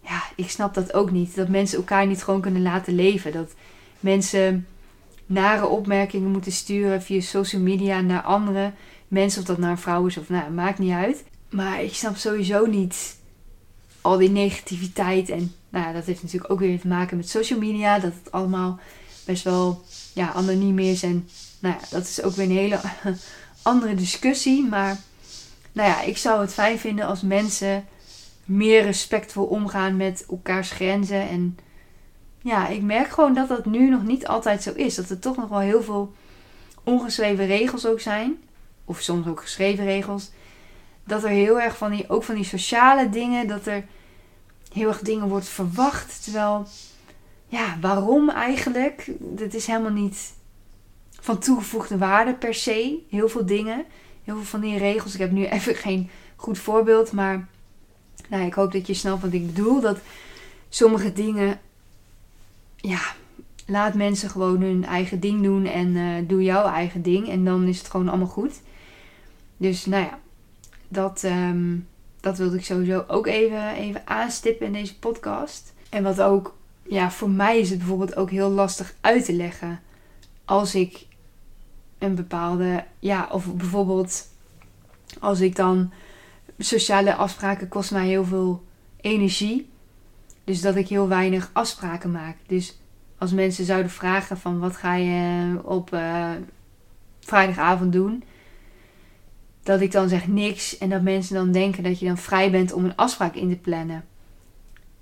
[0.00, 1.34] Ja, ik snap dat ook niet.
[1.34, 3.32] Dat mensen elkaar niet gewoon kunnen laten leven.
[3.32, 3.54] Dat
[4.00, 4.66] mensen
[5.26, 8.72] nare opmerkingen moeten sturen via social media naar andere
[9.08, 9.40] mensen.
[9.40, 11.24] Of dat naar een vrouw is of nou, maakt niet uit.
[11.50, 13.16] Maar ik snap sowieso niet
[14.00, 15.28] al die negativiteit.
[15.28, 17.98] En nou ja, dat heeft natuurlijk ook weer te maken met social media.
[17.98, 18.78] Dat het allemaal
[19.24, 21.02] best wel ja, anoniem is.
[21.02, 22.80] En nou ja, dat is ook weer een hele
[23.62, 24.66] andere discussie.
[24.66, 25.00] Maar
[25.72, 27.84] nou ja, ik zou het fijn vinden als mensen
[28.44, 31.28] meer respectvol omgaan met elkaars grenzen.
[31.28, 31.58] En
[32.46, 34.94] ja, ik merk gewoon dat dat nu nog niet altijd zo is.
[34.94, 36.14] Dat er toch nog wel heel veel
[36.84, 38.36] ongeschreven regels ook zijn.
[38.84, 40.30] Of soms ook geschreven regels.
[41.04, 43.84] Dat er heel erg van die, ook van die sociale dingen, dat er
[44.72, 46.22] heel erg dingen wordt verwacht.
[46.22, 46.66] Terwijl,
[47.46, 49.10] ja, waarom eigenlijk?
[49.18, 50.32] Dat is helemaal niet
[51.20, 52.98] van toegevoegde waarde per se.
[53.10, 53.84] Heel veel dingen.
[54.24, 55.14] Heel veel van die regels.
[55.14, 57.12] Ik heb nu even geen goed voorbeeld.
[57.12, 57.48] Maar
[58.28, 59.80] nou, ik hoop dat je snapt wat ik bedoel.
[59.80, 59.98] Dat
[60.68, 61.60] sommige dingen.
[62.86, 63.00] Ja,
[63.66, 65.66] laat mensen gewoon hun eigen ding doen.
[65.66, 67.28] En uh, doe jouw eigen ding.
[67.28, 68.60] En dan is het gewoon allemaal goed.
[69.56, 70.18] Dus nou ja,
[70.88, 71.88] dat, um,
[72.20, 75.74] dat wilde ik sowieso ook even, even aanstippen in deze podcast.
[75.90, 79.80] En wat ook, ja, voor mij is het bijvoorbeeld ook heel lastig uit te leggen.
[80.44, 81.06] Als ik
[81.98, 84.28] een bepaalde, ja, of bijvoorbeeld
[85.20, 85.92] als ik dan
[86.58, 88.64] sociale afspraken kost mij heel veel
[89.00, 89.68] energie.
[90.46, 92.36] Dus dat ik heel weinig afspraken maak.
[92.46, 92.78] Dus
[93.18, 96.30] als mensen zouden vragen van wat ga je op uh,
[97.20, 98.22] vrijdagavond doen,
[99.62, 102.72] dat ik dan zeg niks en dat mensen dan denken dat je dan vrij bent
[102.72, 104.04] om een afspraak in te plannen.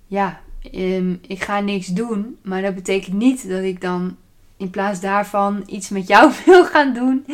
[0.06, 0.40] Ja,
[0.72, 4.16] um, ik ga niks doen, maar dat betekent niet dat ik dan
[4.56, 7.26] in plaats daarvan iets met jou wil gaan doen.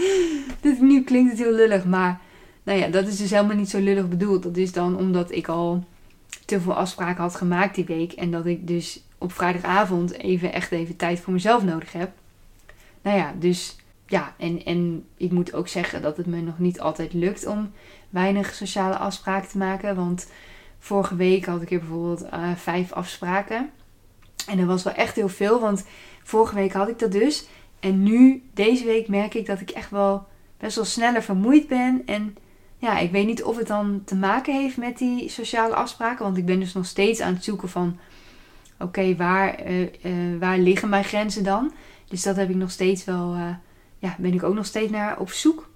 [0.61, 2.21] Dus nu klinkt het heel lullig, maar
[2.63, 4.43] nou ja, dat is dus helemaal niet zo lullig bedoeld.
[4.43, 5.85] Dat is dan omdat ik al
[6.45, 10.71] te veel afspraken had gemaakt die week en dat ik dus op vrijdagavond even echt
[10.71, 12.11] even tijd voor mezelf nodig heb.
[13.03, 16.81] Nou ja, dus ja, en, en ik moet ook zeggen dat het me nog niet
[16.81, 17.73] altijd lukt om
[18.11, 19.97] weinig sociale afspraken te maken.
[19.97, 20.31] Want
[20.79, 23.71] vorige week had ik hier bijvoorbeeld uh, vijf afspraken.
[24.47, 25.85] En dat was wel echt heel veel, want
[26.31, 27.47] Vorige week had ik dat dus.
[27.81, 30.27] En nu, deze week, merk ik dat ik echt wel
[30.59, 32.03] best wel sneller vermoeid ben.
[32.07, 32.37] En
[32.81, 36.25] ja, ik weet niet of het dan te maken heeft met die sociale afspraken.
[36.25, 37.99] Want ik ben dus nog steeds aan het zoeken van...
[38.79, 41.73] Oké, waar, uh, uh, waar liggen mijn grenzen dan?
[42.09, 43.35] Dus dat heb ik nog steeds wel...
[43.35, 43.55] Uh,
[43.99, 45.71] ja, ben ik ook nog steeds naar op zoek.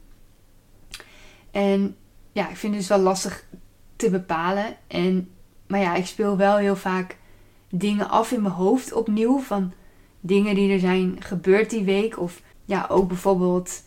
[1.51, 1.97] En
[2.33, 3.45] ja, ik vind het dus wel lastig
[3.97, 4.77] te bepalen.
[4.87, 5.31] En,
[5.67, 7.17] maar ja, ik speel wel heel vaak
[7.71, 9.39] dingen af in mijn hoofd opnieuw.
[9.39, 9.73] Van
[10.21, 12.19] dingen die er zijn gebeurd die week.
[12.19, 13.83] Of ja, ook bijvoorbeeld.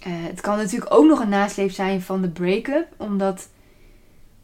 [0.00, 2.86] Uh, het kan natuurlijk ook nog een nasleep zijn van de break-up.
[2.96, 3.48] Omdat.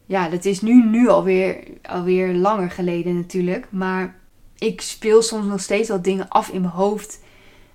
[0.05, 3.65] Ja, dat is nu, nu alweer, alweer langer geleden natuurlijk.
[3.69, 4.15] Maar
[4.57, 7.21] ik speel soms nog steeds wat dingen af in mijn hoofd.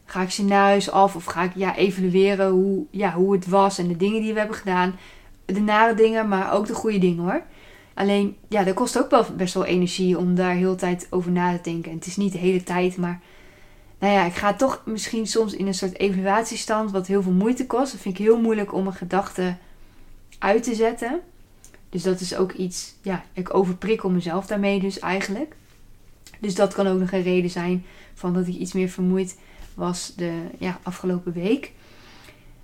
[0.05, 3.88] Ga ik scenario's af of ga ik ja, evalueren hoe, ja, hoe het was en
[3.88, 4.99] de dingen die we hebben gedaan.
[5.45, 7.43] De nare dingen, maar ook de goede dingen hoor.
[7.95, 11.57] Alleen, ja, dat kost ook wel best wel energie om daar heel tijd over na
[11.57, 11.91] te denken.
[11.91, 13.21] En het is niet de hele tijd, maar
[13.98, 17.66] nou ja, ik ga toch misschien soms in een soort evaluatiestand, wat heel veel moeite
[17.66, 17.92] kost.
[17.92, 19.58] Dat vind ik heel moeilijk om mijn gedachten
[20.38, 21.20] uit te zetten.
[21.88, 25.56] Dus dat is ook iets, ja, ik overprikkel mezelf daarmee dus eigenlijk.
[26.38, 27.84] Dus dat kan ook nog een reden zijn
[28.14, 29.38] van dat ik iets meer vermoeid
[29.74, 31.72] was de ja, afgelopen week.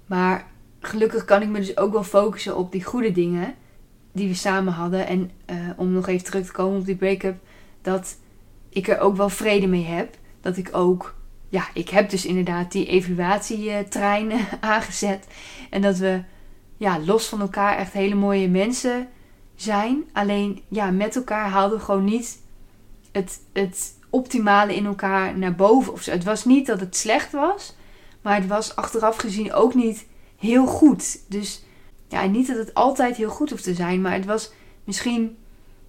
[0.07, 0.47] Maar
[0.81, 3.55] gelukkig kan ik me dus ook wel focussen op die goede dingen
[4.13, 5.07] die we samen hadden.
[5.07, 7.37] En uh, om nog even terug te komen op die break-up,
[7.83, 8.17] dat
[8.69, 10.17] ik er ook wel vrede mee heb.
[10.41, 11.15] Dat ik ook,
[11.55, 15.27] ja, ik heb dus inderdaad die evaluatietrein aangezet.
[15.71, 16.23] En dat we,
[16.77, 19.09] ja, los van elkaar echt hele mooie mensen
[19.55, 20.05] zijn.
[20.13, 22.39] Alleen, ja, met elkaar haalden we gewoon niet
[23.13, 25.93] het, het optimale in elkaar naar boven.
[25.93, 26.05] Of.
[26.05, 27.77] Het was niet dat het slecht was,
[28.23, 31.21] maar het was achteraf gezien ook niet heel goed.
[31.29, 31.65] Dus
[32.09, 34.53] ja, niet dat het altijd heel goed hoeft te zijn, maar het was
[34.85, 35.37] misschien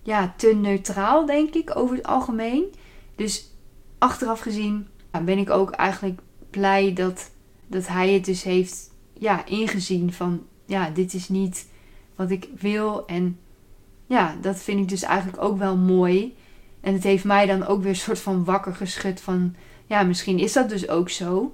[0.03, 2.73] ja, te neutraal, denk ik, over het algemeen.
[3.15, 3.51] Dus
[3.97, 4.87] achteraf gezien
[5.21, 7.31] ben ik ook eigenlijk blij dat,
[7.67, 11.67] dat hij het dus heeft ja, ingezien van ja, dit is niet
[12.15, 13.07] wat ik wil.
[13.07, 13.39] En
[14.07, 16.35] ja, dat vind ik dus eigenlijk ook wel mooi.
[16.81, 20.39] En het heeft mij dan ook weer een soort van wakker geschud van ja, misschien
[20.39, 21.53] is dat dus ook zo.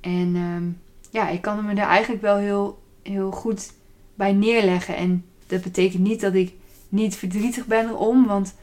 [0.00, 0.64] En ehm,
[1.10, 3.72] ja, ik kan me daar eigenlijk wel heel, heel goed
[4.14, 4.96] bij neerleggen.
[4.96, 6.52] En dat betekent niet dat ik
[6.88, 8.26] niet verdrietig ben erom.
[8.26, 8.54] Want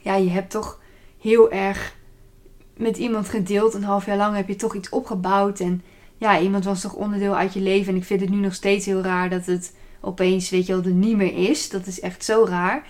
[0.00, 0.80] ja, je hebt toch
[1.20, 1.96] heel erg
[2.80, 3.74] met iemand gedeeld.
[3.74, 5.60] Een half jaar lang heb je toch iets opgebouwd.
[5.60, 5.82] En
[6.18, 7.92] ja, iemand was toch onderdeel uit je leven.
[7.92, 10.84] En ik vind het nu nog steeds heel raar dat het opeens, weet je wel,
[10.84, 11.68] er niet meer is.
[11.68, 12.86] Dat is echt zo raar.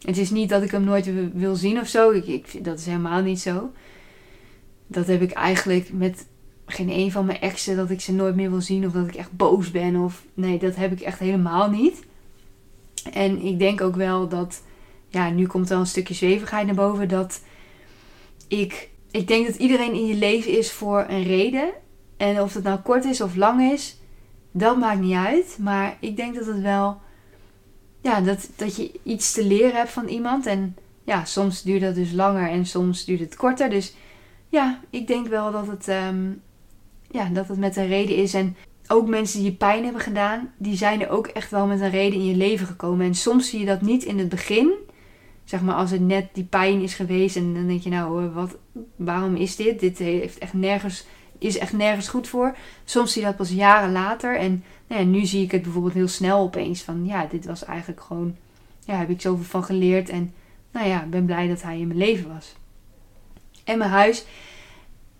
[0.00, 2.10] Het is niet dat ik hem nooit wil zien of zo.
[2.10, 3.72] Ik, dat is helemaal niet zo.
[4.86, 6.26] Dat heb ik eigenlijk met
[6.66, 9.14] geen een van mijn exen dat ik ze nooit meer wil zien of dat ik
[9.14, 9.96] echt boos ben.
[9.96, 12.02] Of nee, dat heb ik echt helemaal niet.
[13.12, 14.62] En ik denk ook wel dat,
[15.08, 17.08] ja, nu komt wel een stukje zwevigheid naar boven.
[17.08, 17.40] Dat
[18.48, 21.72] ik, ik denk dat iedereen in je leven is voor een reden.
[22.16, 23.96] En of het nou kort is of lang is,
[24.50, 25.56] dat maakt niet uit.
[25.60, 27.00] Maar ik denk dat het wel,
[28.00, 30.46] ja, dat, dat je iets te leren hebt van iemand.
[30.46, 33.70] En ja, soms duurt dat dus langer en soms duurt het korter.
[33.70, 33.94] Dus
[34.48, 36.30] ja, ik denk wel dat het ehm,
[37.10, 38.34] ja, dat het met een reden is.
[38.34, 41.80] En ook mensen die je pijn hebben gedaan, die zijn er ook echt wel met
[41.80, 43.06] een reden in je leven gekomen.
[43.06, 44.72] En soms zie je dat niet in het begin.
[45.50, 48.34] Zeg maar als het net die pijn is geweest en dan denk je nou, eh,
[48.34, 48.56] wat,
[48.96, 49.80] waarom is dit?
[49.80, 51.06] Dit heeft echt nergens,
[51.38, 52.56] is echt nergens goed voor.
[52.84, 54.36] Soms zie je dat pas jaren later.
[54.36, 57.64] En nou ja, nu zie ik het bijvoorbeeld heel snel opeens van ja, dit was
[57.64, 58.36] eigenlijk gewoon,
[58.84, 60.08] ja, heb ik zoveel van geleerd.
[60.08, 60.32] En
[60.70, 62.54] nou ja, ben blij dat hij in mijn leven was.
[63.64, 64.24] En mijn huis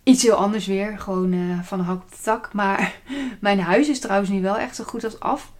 [0.02, 2.52] Iets heel anders weer, gewoon uh, van een hak op de tak.
[2.52, 3.00] Maar
[3.40, 5.52] mijn huis is trouwens nu wel echt zo goed als af.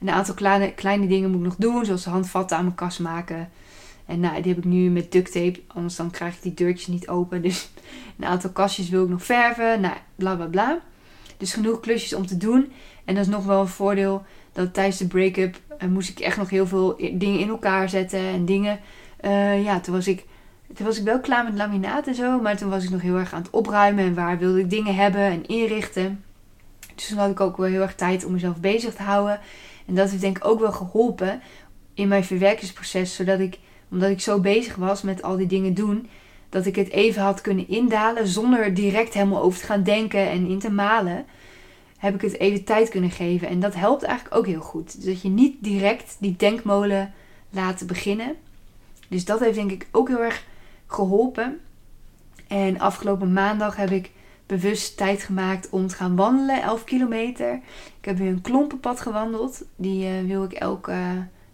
[0.00, 3.00] een aantal kleine, kleine dingen moet ik nog doen, zoals de handvatten aan mijn kast
[3.00, 3.50] maken.
[4.10, 6.86] En nou, die heb ik nu met duct tape, anders dan krijg ik die deurtjes
[6.86, 7.42] niet open.
[7.46, 7.70] Dus
[8.18, 10.80] een aantal kastjes wil ik nog verven, nou, bla bla bla.
[11.36, 12.72] Dus genoeg klusjes om te doen.
[13.04, 16.36] En dat is nog wel een voordeel, dat tijdens de break-up uh, moest ik echt
[16.36, 18.18] nog heel veel dingen in elkaar zetten.
[18.18, 18.80] En dingen,
[19.24, 20.24] uh, ja, toen was ik
[20.74, 22.40] toen was ik wel klaar met laminaat en zo.
[22.40, 24.04] Maar toen was ik nog heel erg aan het opruimen.
[24.04, 26.24] En waar wilde ik dingen hebben en inrichten.
[26.94, 29.40] Dus toen had ik ook wel heel erg tijd om mezelf bezig te houden.
[29.86, 31.40] En dat heeft denk ik ook wel geholpen
[31.94, 33.14] in mijn verwerkingsproces.
[33.14, 33.58] Zodat ik,
[33.90, 36.08] omdat ik zo bezig was met al die dingen doen.
[36.48, 40.46] Dat ik het even had kunnen indalen zonder direct helemaal over te gaan denken en
[40.46, 41.24] in te malen.
[41.96, 43.48] Heb ik het even tijd kunnen geven.
[43.48, 44.96] En dat helpt eigenlijk ook heel goed.
[44.96, 47.12] Dus dat je niet direct die denkmolen
[47.50, 48.34] laat beginnen.
[49.08, 50.44] Dus dat heeft denk ik ook heel erg
[50.86, 51.60] geholpen.
[52.48, 54.10] En afgelopen maandag heb ik
[54.46, 57.54] bewust tijd gemaakt om te gaan wandelen, 11 kilometer.
[57.98, 59.64] Ik heb weer een klompenpad gewandeld.
[59.76, 60.94] Die uh, wil ik elke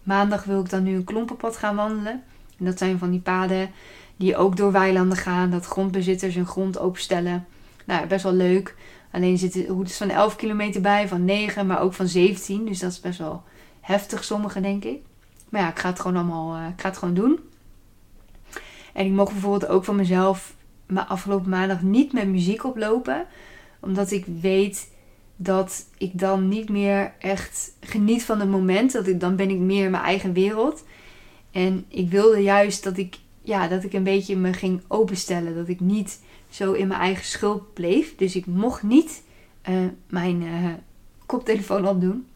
[0.06, 2.22] maandag wil ik dan nu een klompenpad gaan wandelen.
[2.58, 3.70] En dat zijn van die paden
[4.16, 7.46] die ook door weilanden gaan, dat grondbezitters hun grond openstellen.
[7.84, 8.74] Nou, best wel leuk.
[9.10, 12.64] Alleen zitten routes van 11 kilometer bij, van 9, maar ook van 17.
[12.64, 13.42] Dus dat is best wel
[13.80, 14.98] heftig, sommige denk ik.
[15.48, 17.38] Maar ja, ik ga het gewoon allemaal, uh, ik ga het gewoon doen.
[18.92, 20.54] En ik mocht bijvoorbeeld ook van mezelf
[20.86, 23.26] maar afgelopen maandag niet met muziek oplopen.
[23.80, 24.90] Omdat ik weet
[25.36, 28.92] dat ik dan niet meer echt geniet van het moment.
[28.92, 30.84] Dat ik, dan ben ik meer in mijn eigen wereld.
[31.50, 35.54] En ik wilde juist dat ik, ja, dat ik een beetje me ging openstellen.
[35.54, 38.16] Dat ik niet zo in mijn eigen schuld bleef.
[38.16, 39.22] Dus ik mocht niet
[39.68, 39.76] uh,
[40.08, 40.70] mijn uh,
[41.26, 42.26] koptelefoon opdoen.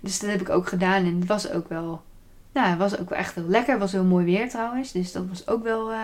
[0.00, 1.04] Dus dat heb ik ook gedaan.
[1.04, 2.02] En het was ook wel
[2.52, 3.72] nou, het was ook wel echt heel lekker.
[3.72, 4.92] Het was heel mooi weer trouwens.
[4.92, 6.02] Dus dat was ook wel uh,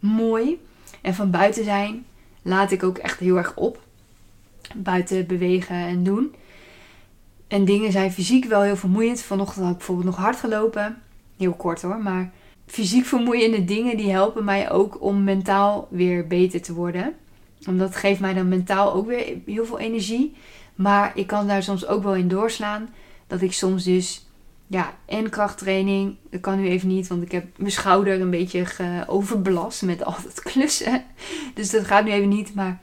[0.00, 0.60] mooi.
[1.00, 2.04] En van buiten zijn
[2.42, 3.80] laat ik ook echt heel erg op.
[4.76, 6.34] Buiten bewegen en doen.
[7.52, 9.22] En dingen zijn fysiek wel heel vermoeiend.
[9.22, 11.02] Vanochtend had ik bijvoorbeeld nog hard gelopen.
[11.36, 12.32] heel kort hoor, maar
[12.66, 17.14] fysiek vermoeiende dingen die helpen mij ook om mentaal weer beter te worden.
[17.66, 20.34] Omdat geeft mij dan mentaal ook weer heel veel energie.
[20.74, 22.88] Maar ik kan daar soms ook wel in doorslaan.
[23.26, 24.26] Dat ik soms dus,
[24.66, 26.16] ja, en krachttraining.
[26.30, 28.66] Dat kan nu even niet, want ik heb mijn schouder een beetje
[29.06, 31.04] overbelast met al dat klussen.
[31.54, 32.54] Dus dat gaat nu even niet.
[32.54, 32.80] Maar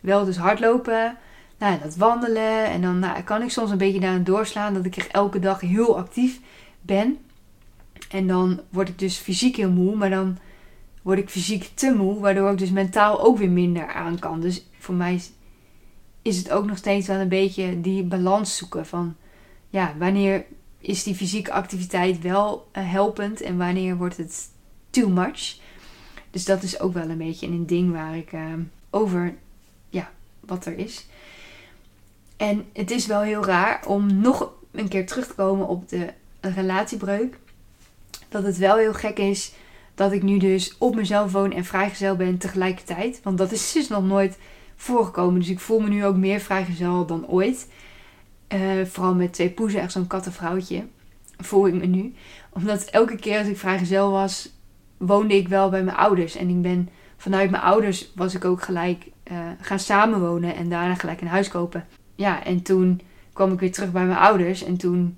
[0.00, 1.16] wel dus hardlopen.
[1.58, 2.64] Nou, dat wandelen.
[2.64, 4.74] En dan nou, kan ik soms een beetje daarin doorslaan.
[4.74, 6.40] Dat ik echt elke dag heel actief
[6.80, 7.18] ben.
[8.10, 9.96] En dan word ik dus fysiek heel moe.
[9.96, 10.38] Maar dan
[11.02, 12.20] word ik fysiek te moe.
[12.20, 14.40] Waardoor ik dus mentaal ook weer minder aan kan.
[14.40, 15.20] Dus voor mij
[16.22, 18.86] is het ook nog steeds wel een beetje die balans zoeken.
[18.86, 19.16] Van
[19.68, 20.44] ja, wanneer
[20.78, 23.40] is die fysieke activiteit wel eh, helpend.
[23.40, 24.50] En wanneer wordt het
[24.90, 25.56] too much.
[26.30, 28.40] Dus dat is ook wel een beetje een ding waar ik uh,
[28.90, 29.34] over,
[30.48, 31.06] wat er is.
[32.36, 36.12] En het is wel heel raar om nog een keer terug te komen op de
[36.40, 37.38] relatiebreuk.
[38.28, 39.52] Dat het wel heel gek is
[39.94, 43.20] dat ik nu dus op mezelf woon en vrijgezel ben tegelijkertijd.
[43.22, 44.38] Want dat is dus nog nooit
[44.76, 45.40] voorgekomen.
[45.40, 47.68] Dus ik voel me nu ook meer vrijgezel dan ooit.
[48.54, 50.86] Uh, vooral met twee poezen, echt zo'n kattenvrouwtje.
[51.36, 52.14] Voel ik me nu.
[52.50, 54.50] Omdat elke keer als ik vrijgezel was,
[54.96, 56.36] woonde ik wel bij mijn ouders.
[56.36, 60.94] En ik ben vanuit mijn ouders was ik ook gelijk uh, gaan samenwonen en daarna
[60.94, 61.84] gelijk een huis kopen
[62.18, 63.00] ja, en toen
[63.32, 64.64] kwam ik weer terug bij mijn ouders.
[64.64, 65.16] En toen,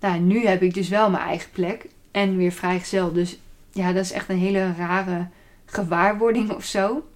[0.00, 1.86] nou, nu heb ik dus wel mijn eigen plek.
[2.10, 3.12] En weer vrijgezel.
[3.12, 3.38] Dus
[3.72, 5.26] ja, dat is echt een hele rare
[5.64, 7.06] gewaarwording of zo.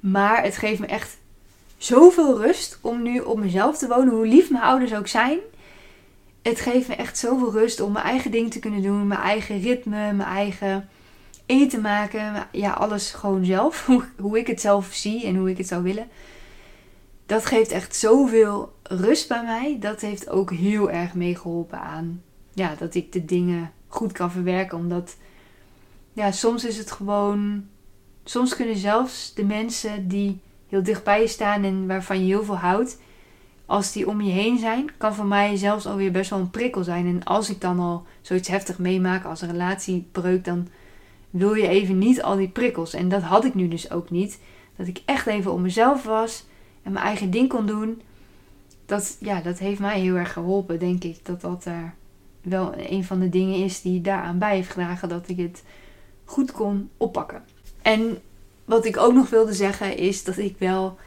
[0.00, 1.18] Maar het geeft me echt
[1.76, 4.14] zoveel rust om nu op mezelf te wonen.
[4.14, 5.38] Hoe lief mijn ouders ook zijn.
[6.42, 9.06] Het geeft me echt zoveel rust om mijn eigen ding te kunnen doen.
[9.06, 10.88] Mijn eigen ritme, mijn eigen
[11.46, 12.46] eten maken.
[12.52, 13.86] Ja, alles gewoon zelf.
[14.20, 16.08] Hoe, ik het zelf zie en hoe ik het zou willen
[17.26, 19.76] dat geeft echt zoveel rust bij mij.
[19.80, 22.22] Dat heeft ook heel erg meegeholpen aan
[22.56, 24.78] ja, dat ik de dingen goed kan verwerken.
[24.78, 25.16] Omdat
[26.12, 27.66] ja, soms is het gewoon.
[28.24, 32.56] Soms kunnen zelfs de mensen die heel dichtbij je staan en waarvan je heel veel
[32.56, 32.98] houdt,
[33.66, 36.84] als die om je heen zijn, kan voor mij zelfs alweer best wel een prikkel
[36.84, 37.06] zijn.
[37.06, 40.68] En als ik dan al zoiets heftig meemaak als een relatiebreuk, dan
[41.38, 42.94] wil je even niet al die prikkels.
[42.94, 44.40] En dat had ik nu dus ook niet.
[44.76, 46.44] Dat ik echt even op mezelf was
[46.82, 48.02] en mijn eigen ding kon doen.
[48.86, 51.24] Dat, ja, dat heeft mij heel erg geholpen, denk ik.
[51.24, 51.94] Dat dat er
[52.42, 55.62] wel een van de dingen is die daaraan bij heeft gedragen dat ik het
[56.24, 57.44] goed kon oppakken.
[57.82, 58.18] En
[58.64, 60.98] wat ik ook nog wilde zeggen is dat ik wel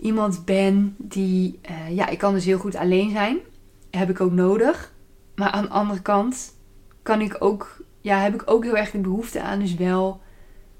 [0.00, 3.38] iemand ben die, uh, ja, ik kan dus heel goed alleen zijn.
[3.90, 4.92] Heb ik ook nodig.
[5.34, 6.54] Maar aan de andere kant
[7.02, 10.20] kan ik ook, ja, heb ik ook heel erg de behoefte aan dus wel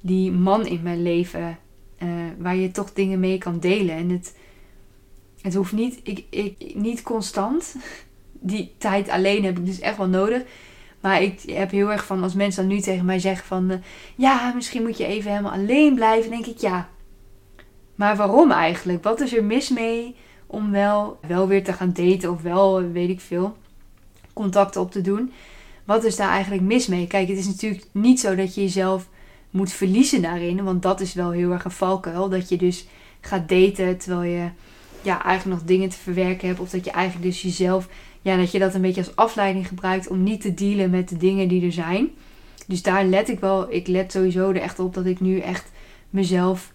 [0.00, 1.58] die man in mijn leven
[2.02, 3.96] uh, waar je toch dingen mee kan delen.
[3.96, 4.36] En het,
[5.40, 7.74] het hoeft niet, ik, ik, niet constant.
[8.40, 10.42] Die tijd alleen heb ik dus echt wel nodig.
[11.00, 13.70] Maar ik heb heel erg van als mensen dan nu tegen mij zeggen van...
[13.70, 13.76] Uh,
[14.16, 16.30] ja, misschien moet je even helemaal alleen blijven.
[16.30, 16.88] denk ik, ja.
[17.94, 19.02] Maar waarom eigenlijk?
[19.02, 23.08] Wat is er mis mee om wel, wel weer te gaan daten of wel, weet
[23.08, 23.56] ik veel,
[24.32, 25.32] contacten op te doen?
[25.88, 27.06] Wat is daar eigenlijk mis mee?
[27.06, 29.08] Kijk, het is natuurlijk niet zo dat je jezelf
[29.50, 30.64] moet verliezen daarin.
[30.64, 32.28] Want dat is wel heel erg een valkuil.
[32.28, 32.86] Dat je dus
[33.20, 34.48] gaat daten terwijl je
[35.02, 36.60] ja, eigenlijk nog dingen te verwerken hebt.
[36.60, 37.88] Of dat je eigenlijk dus jezelf,
[38.22, 41.16] ja, dat je dat een beetje als afleiding gebruikt om niet te dealen met de
[41.16, 42.10] dingen die er zijn.
[42.66, 45.70] Dus daar let ik wel, ik let sowieso er echt op dat ik nu echt
[46.10, 46.72] mezelf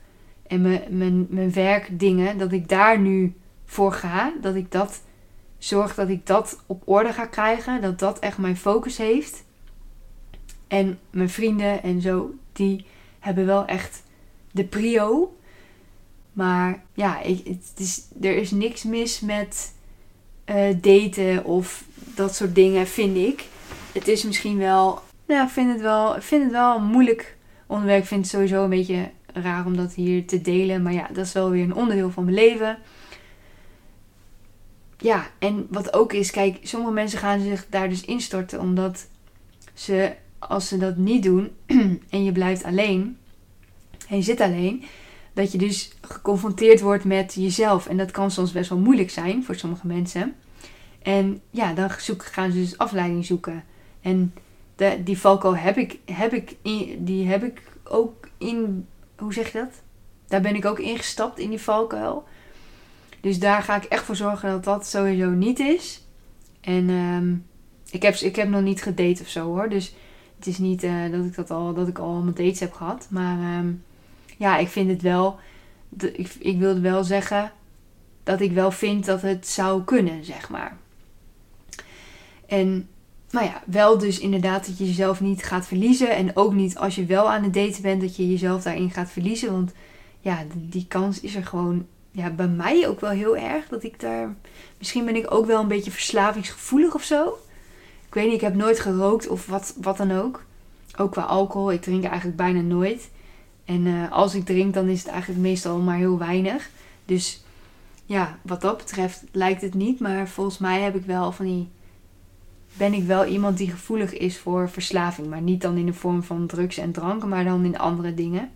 [0.47, 3.33] en mijn, mijn, mijn werkdingen, dat ik daar nu
[3.65, 4.33] voor ga.
[4.41, 5.01] Dat ik dat
[5.63, 7.81] zorg dat ik dat op orde ga krijgen.
[7.81, 9.43] Dat dat echt mijn focus heeft.
[10.67, 12.85] En mijn vrienden en zo, die
[13.19, 14.03] hebben wel echt
[14.51, 15.37] de prio.
[16.33, 19.73] Maar ja, ik, het is, er is niks mis met
[20.45, 21.83] uh, daten of
[22.15, 23.45] dat soort dingen, vind ik.
[23.93, 28.01] Het is misschien wel, nou, ik vind het wel, vind het wel een moeilijk onderwerp.
[28.01, 30.81] Ik vind het sowieso een beetje raar om dat hier te delen.
[30.81, 32.77] Maar ja, dat is wel weer een onderdeel van mijn leven.
[34.97, 39.07] Ja, en wat ook is, kijk, sommige mensen gaan zich daar dus instorten omdat
[39.73, 41.51] ze als ze dat niet doen
[42.09, 43.17] en je blijft alleen
[44.07, 44.83] en je zit alleen,
[45.33, 47.87] dat je dus geconfronteerd wordt met jezelf.
[47.87, 50.35] En dat kan soms best wel moeilijk zijn voor sommige mensen.
[51.01, 53.63] En ja, dan gaan ze dus afleiding zoeken.
[54.01, 54.33] En
[54.75, 56.55] de, die valko heb ik, heb ik
[56.97, 58.87] die heb ik ook in,
[59.17, 59.81] hoe zeg je dat?
[60.27, 62.23] Daar ben ik ook ingestapt in die valkuil.
[63.23, 66.07] Dus daar ga ik echt voor zorgen dat dat sowieso niet is.
[66.61, 67.45] En um,
[67.91, 69.69] ik, heb, ik heb nog niet gedate of zo hoor.
[69.69, 69.93] Dus
[70.35, 73.07] het is niet uh, dat ik dat al, dat ik al mijn dates heb gehad.
[73.09, 73.83] Maar um,
[74.37, 75.39] ja, ik vind het wel.
[75.97, 77.51] Ik, ik wilde wel zeggen
[78.23, 80.77] dat ik wel vind dat het zou kunnen, zeg maar.
[82.47, 82.87] En
[83.31, 86.15] Maar ja, wel dus inderdaad dat je jezelf niet gaat verliezen.
[86.15, 89.09] En ook niet als je wel aan het daten bent, dat je jezelf daarin gaat
[89.11, 89.51] verliezen.
[89.51, 89.71] Want
[90.19, 91.85] ja, die kans is er gewoon
[92.15, 93.67] ja, bij mij ook wel heel erg.
[93.67, 94.35] Dat ik daar.
[94.77, 97.37] Misschien ben ik ook wel een beetje verslavingsgevoelig of zo.
[98.07, 100.43] Ik weet niet, ik heb nooit gerookt of wat, wat dan ook.
[100.97, 101.71] Ook qua alcohol.
[101.71, 103.09] Ik drink eigenlijk bijna nooit.
[103.65, 106.69] En uh, als ik drink, dan is het eigenlijk meestal maar heel weinig.
[107.05, 107.43] Dus
[108.05, 109.99] ja, wat dat betreft lijkt het niet.
[109.99, 111.69] Maar volgens mij heb ik wel van die.
[112.73, 115.27] Ben ik wel iemand die gevoelig is voor verslaving.
[115.27, 118.51] Maar niet dan in de vorm van drugs en dranken, maar dan in andere dingen.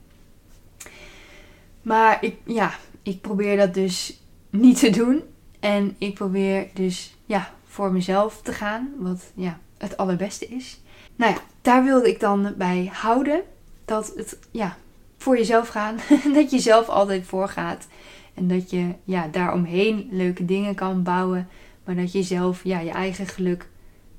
[1.81, 2.73] Maar ik, ja,
[3.07, 5.21] ik probeer dat dus niet te doen.
[5.59, 8.93] En ik probeer dus ja, voor mezelf te gaan.
[8.97, 10.79] Wat ja, het allerbeste is.
[11.15, 13.41] Nou ja, daar wilde ik dan bij houden.
[13.85, 14.77] Dat het ja,
[15.17, 15.97] voor jezelf gaan.
[16.33, 17.87] dat je zelf altijd voorgaat.
[18.33, 21.47] En dat je ja, daaromheen leuke dingen kan bouwen.
[21.85, 23.69] Maar dat je zelf ja, je eigen geluk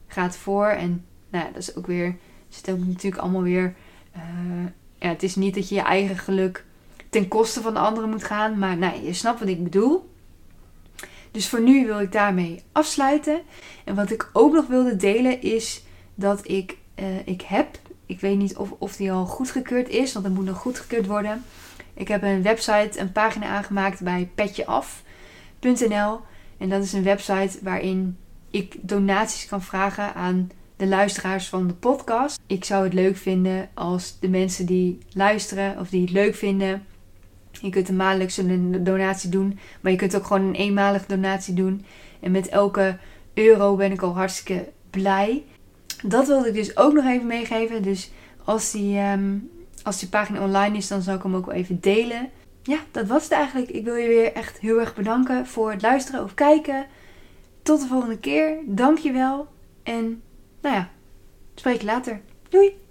[0.07, 0.67] gaat voor.
[0.67, 2.17] En nou ja, dat is ook weer.
[2.49, 3.75] Zit ook natuurlijk allemaal weer.
[4.17, 4.23] Uh,
[4.99, 6.65] ja, het is niet dat je je eigen geluk
[7.11, 8.59] ten koste van de anderen moet gaan.
[8.59, 10.11] Maar nee, je snapt wat ik bedoel.
[11.31, 13.41] Dus voor nu wil ik daarmee afsluiten.
[13.85, 15.83] En wat ik ook nog wilde delen is
[16.15, 20.25] dat ik, uh, ik heb, ik weet niet of, of die al goedgekeurd is, want
[20.25, 21.45] dat moet nog goedgekeurd worden.
[21.95, 26.21] Ik heb een website, een pagina aangemaakt bij petjeaf.nl.
[26.59, 28.17] En dat is een website waarin
[28.51, 32.41] ik donaties kan vragen aan de luisteraars van de podcast.
[32.47, 36.87] Ik zou het leuk vinden als de mensen die luisteren of die het leuk vinden,
[37.61, 41.85] je kunt een maandelijkse donatie doen, maar je kunt ook gewoon een eenmalige donatie doen.
[42.21, 42.99] En met elke
[43.35, 45.45] euro ben ik al hartstikke blij.
[46.03, 47.83] Dat wilde ik dus ook nog even meegeven.
[47.83, 48.11] Dus
[48.45, 49.37] als die, ehm,
[49.83, 52.31] als die pagina online is, dan zal ik hem ook wel even delen.
[52.63, 53.71] Ja, dat was het eigenlijk.
[53.71, 56.87] Ik wil je weer echt heel erg bedanken voor het luisteren of kijken.
[57.63, 58.57] Tot de volgende keer.
[58.67, 59.47] Dankjewel.
[59.83, 60.23] En
[60.61, 60.91] nou ja,
[61.55, 62.21] spreek later.
[62.49, 62.88] Doei!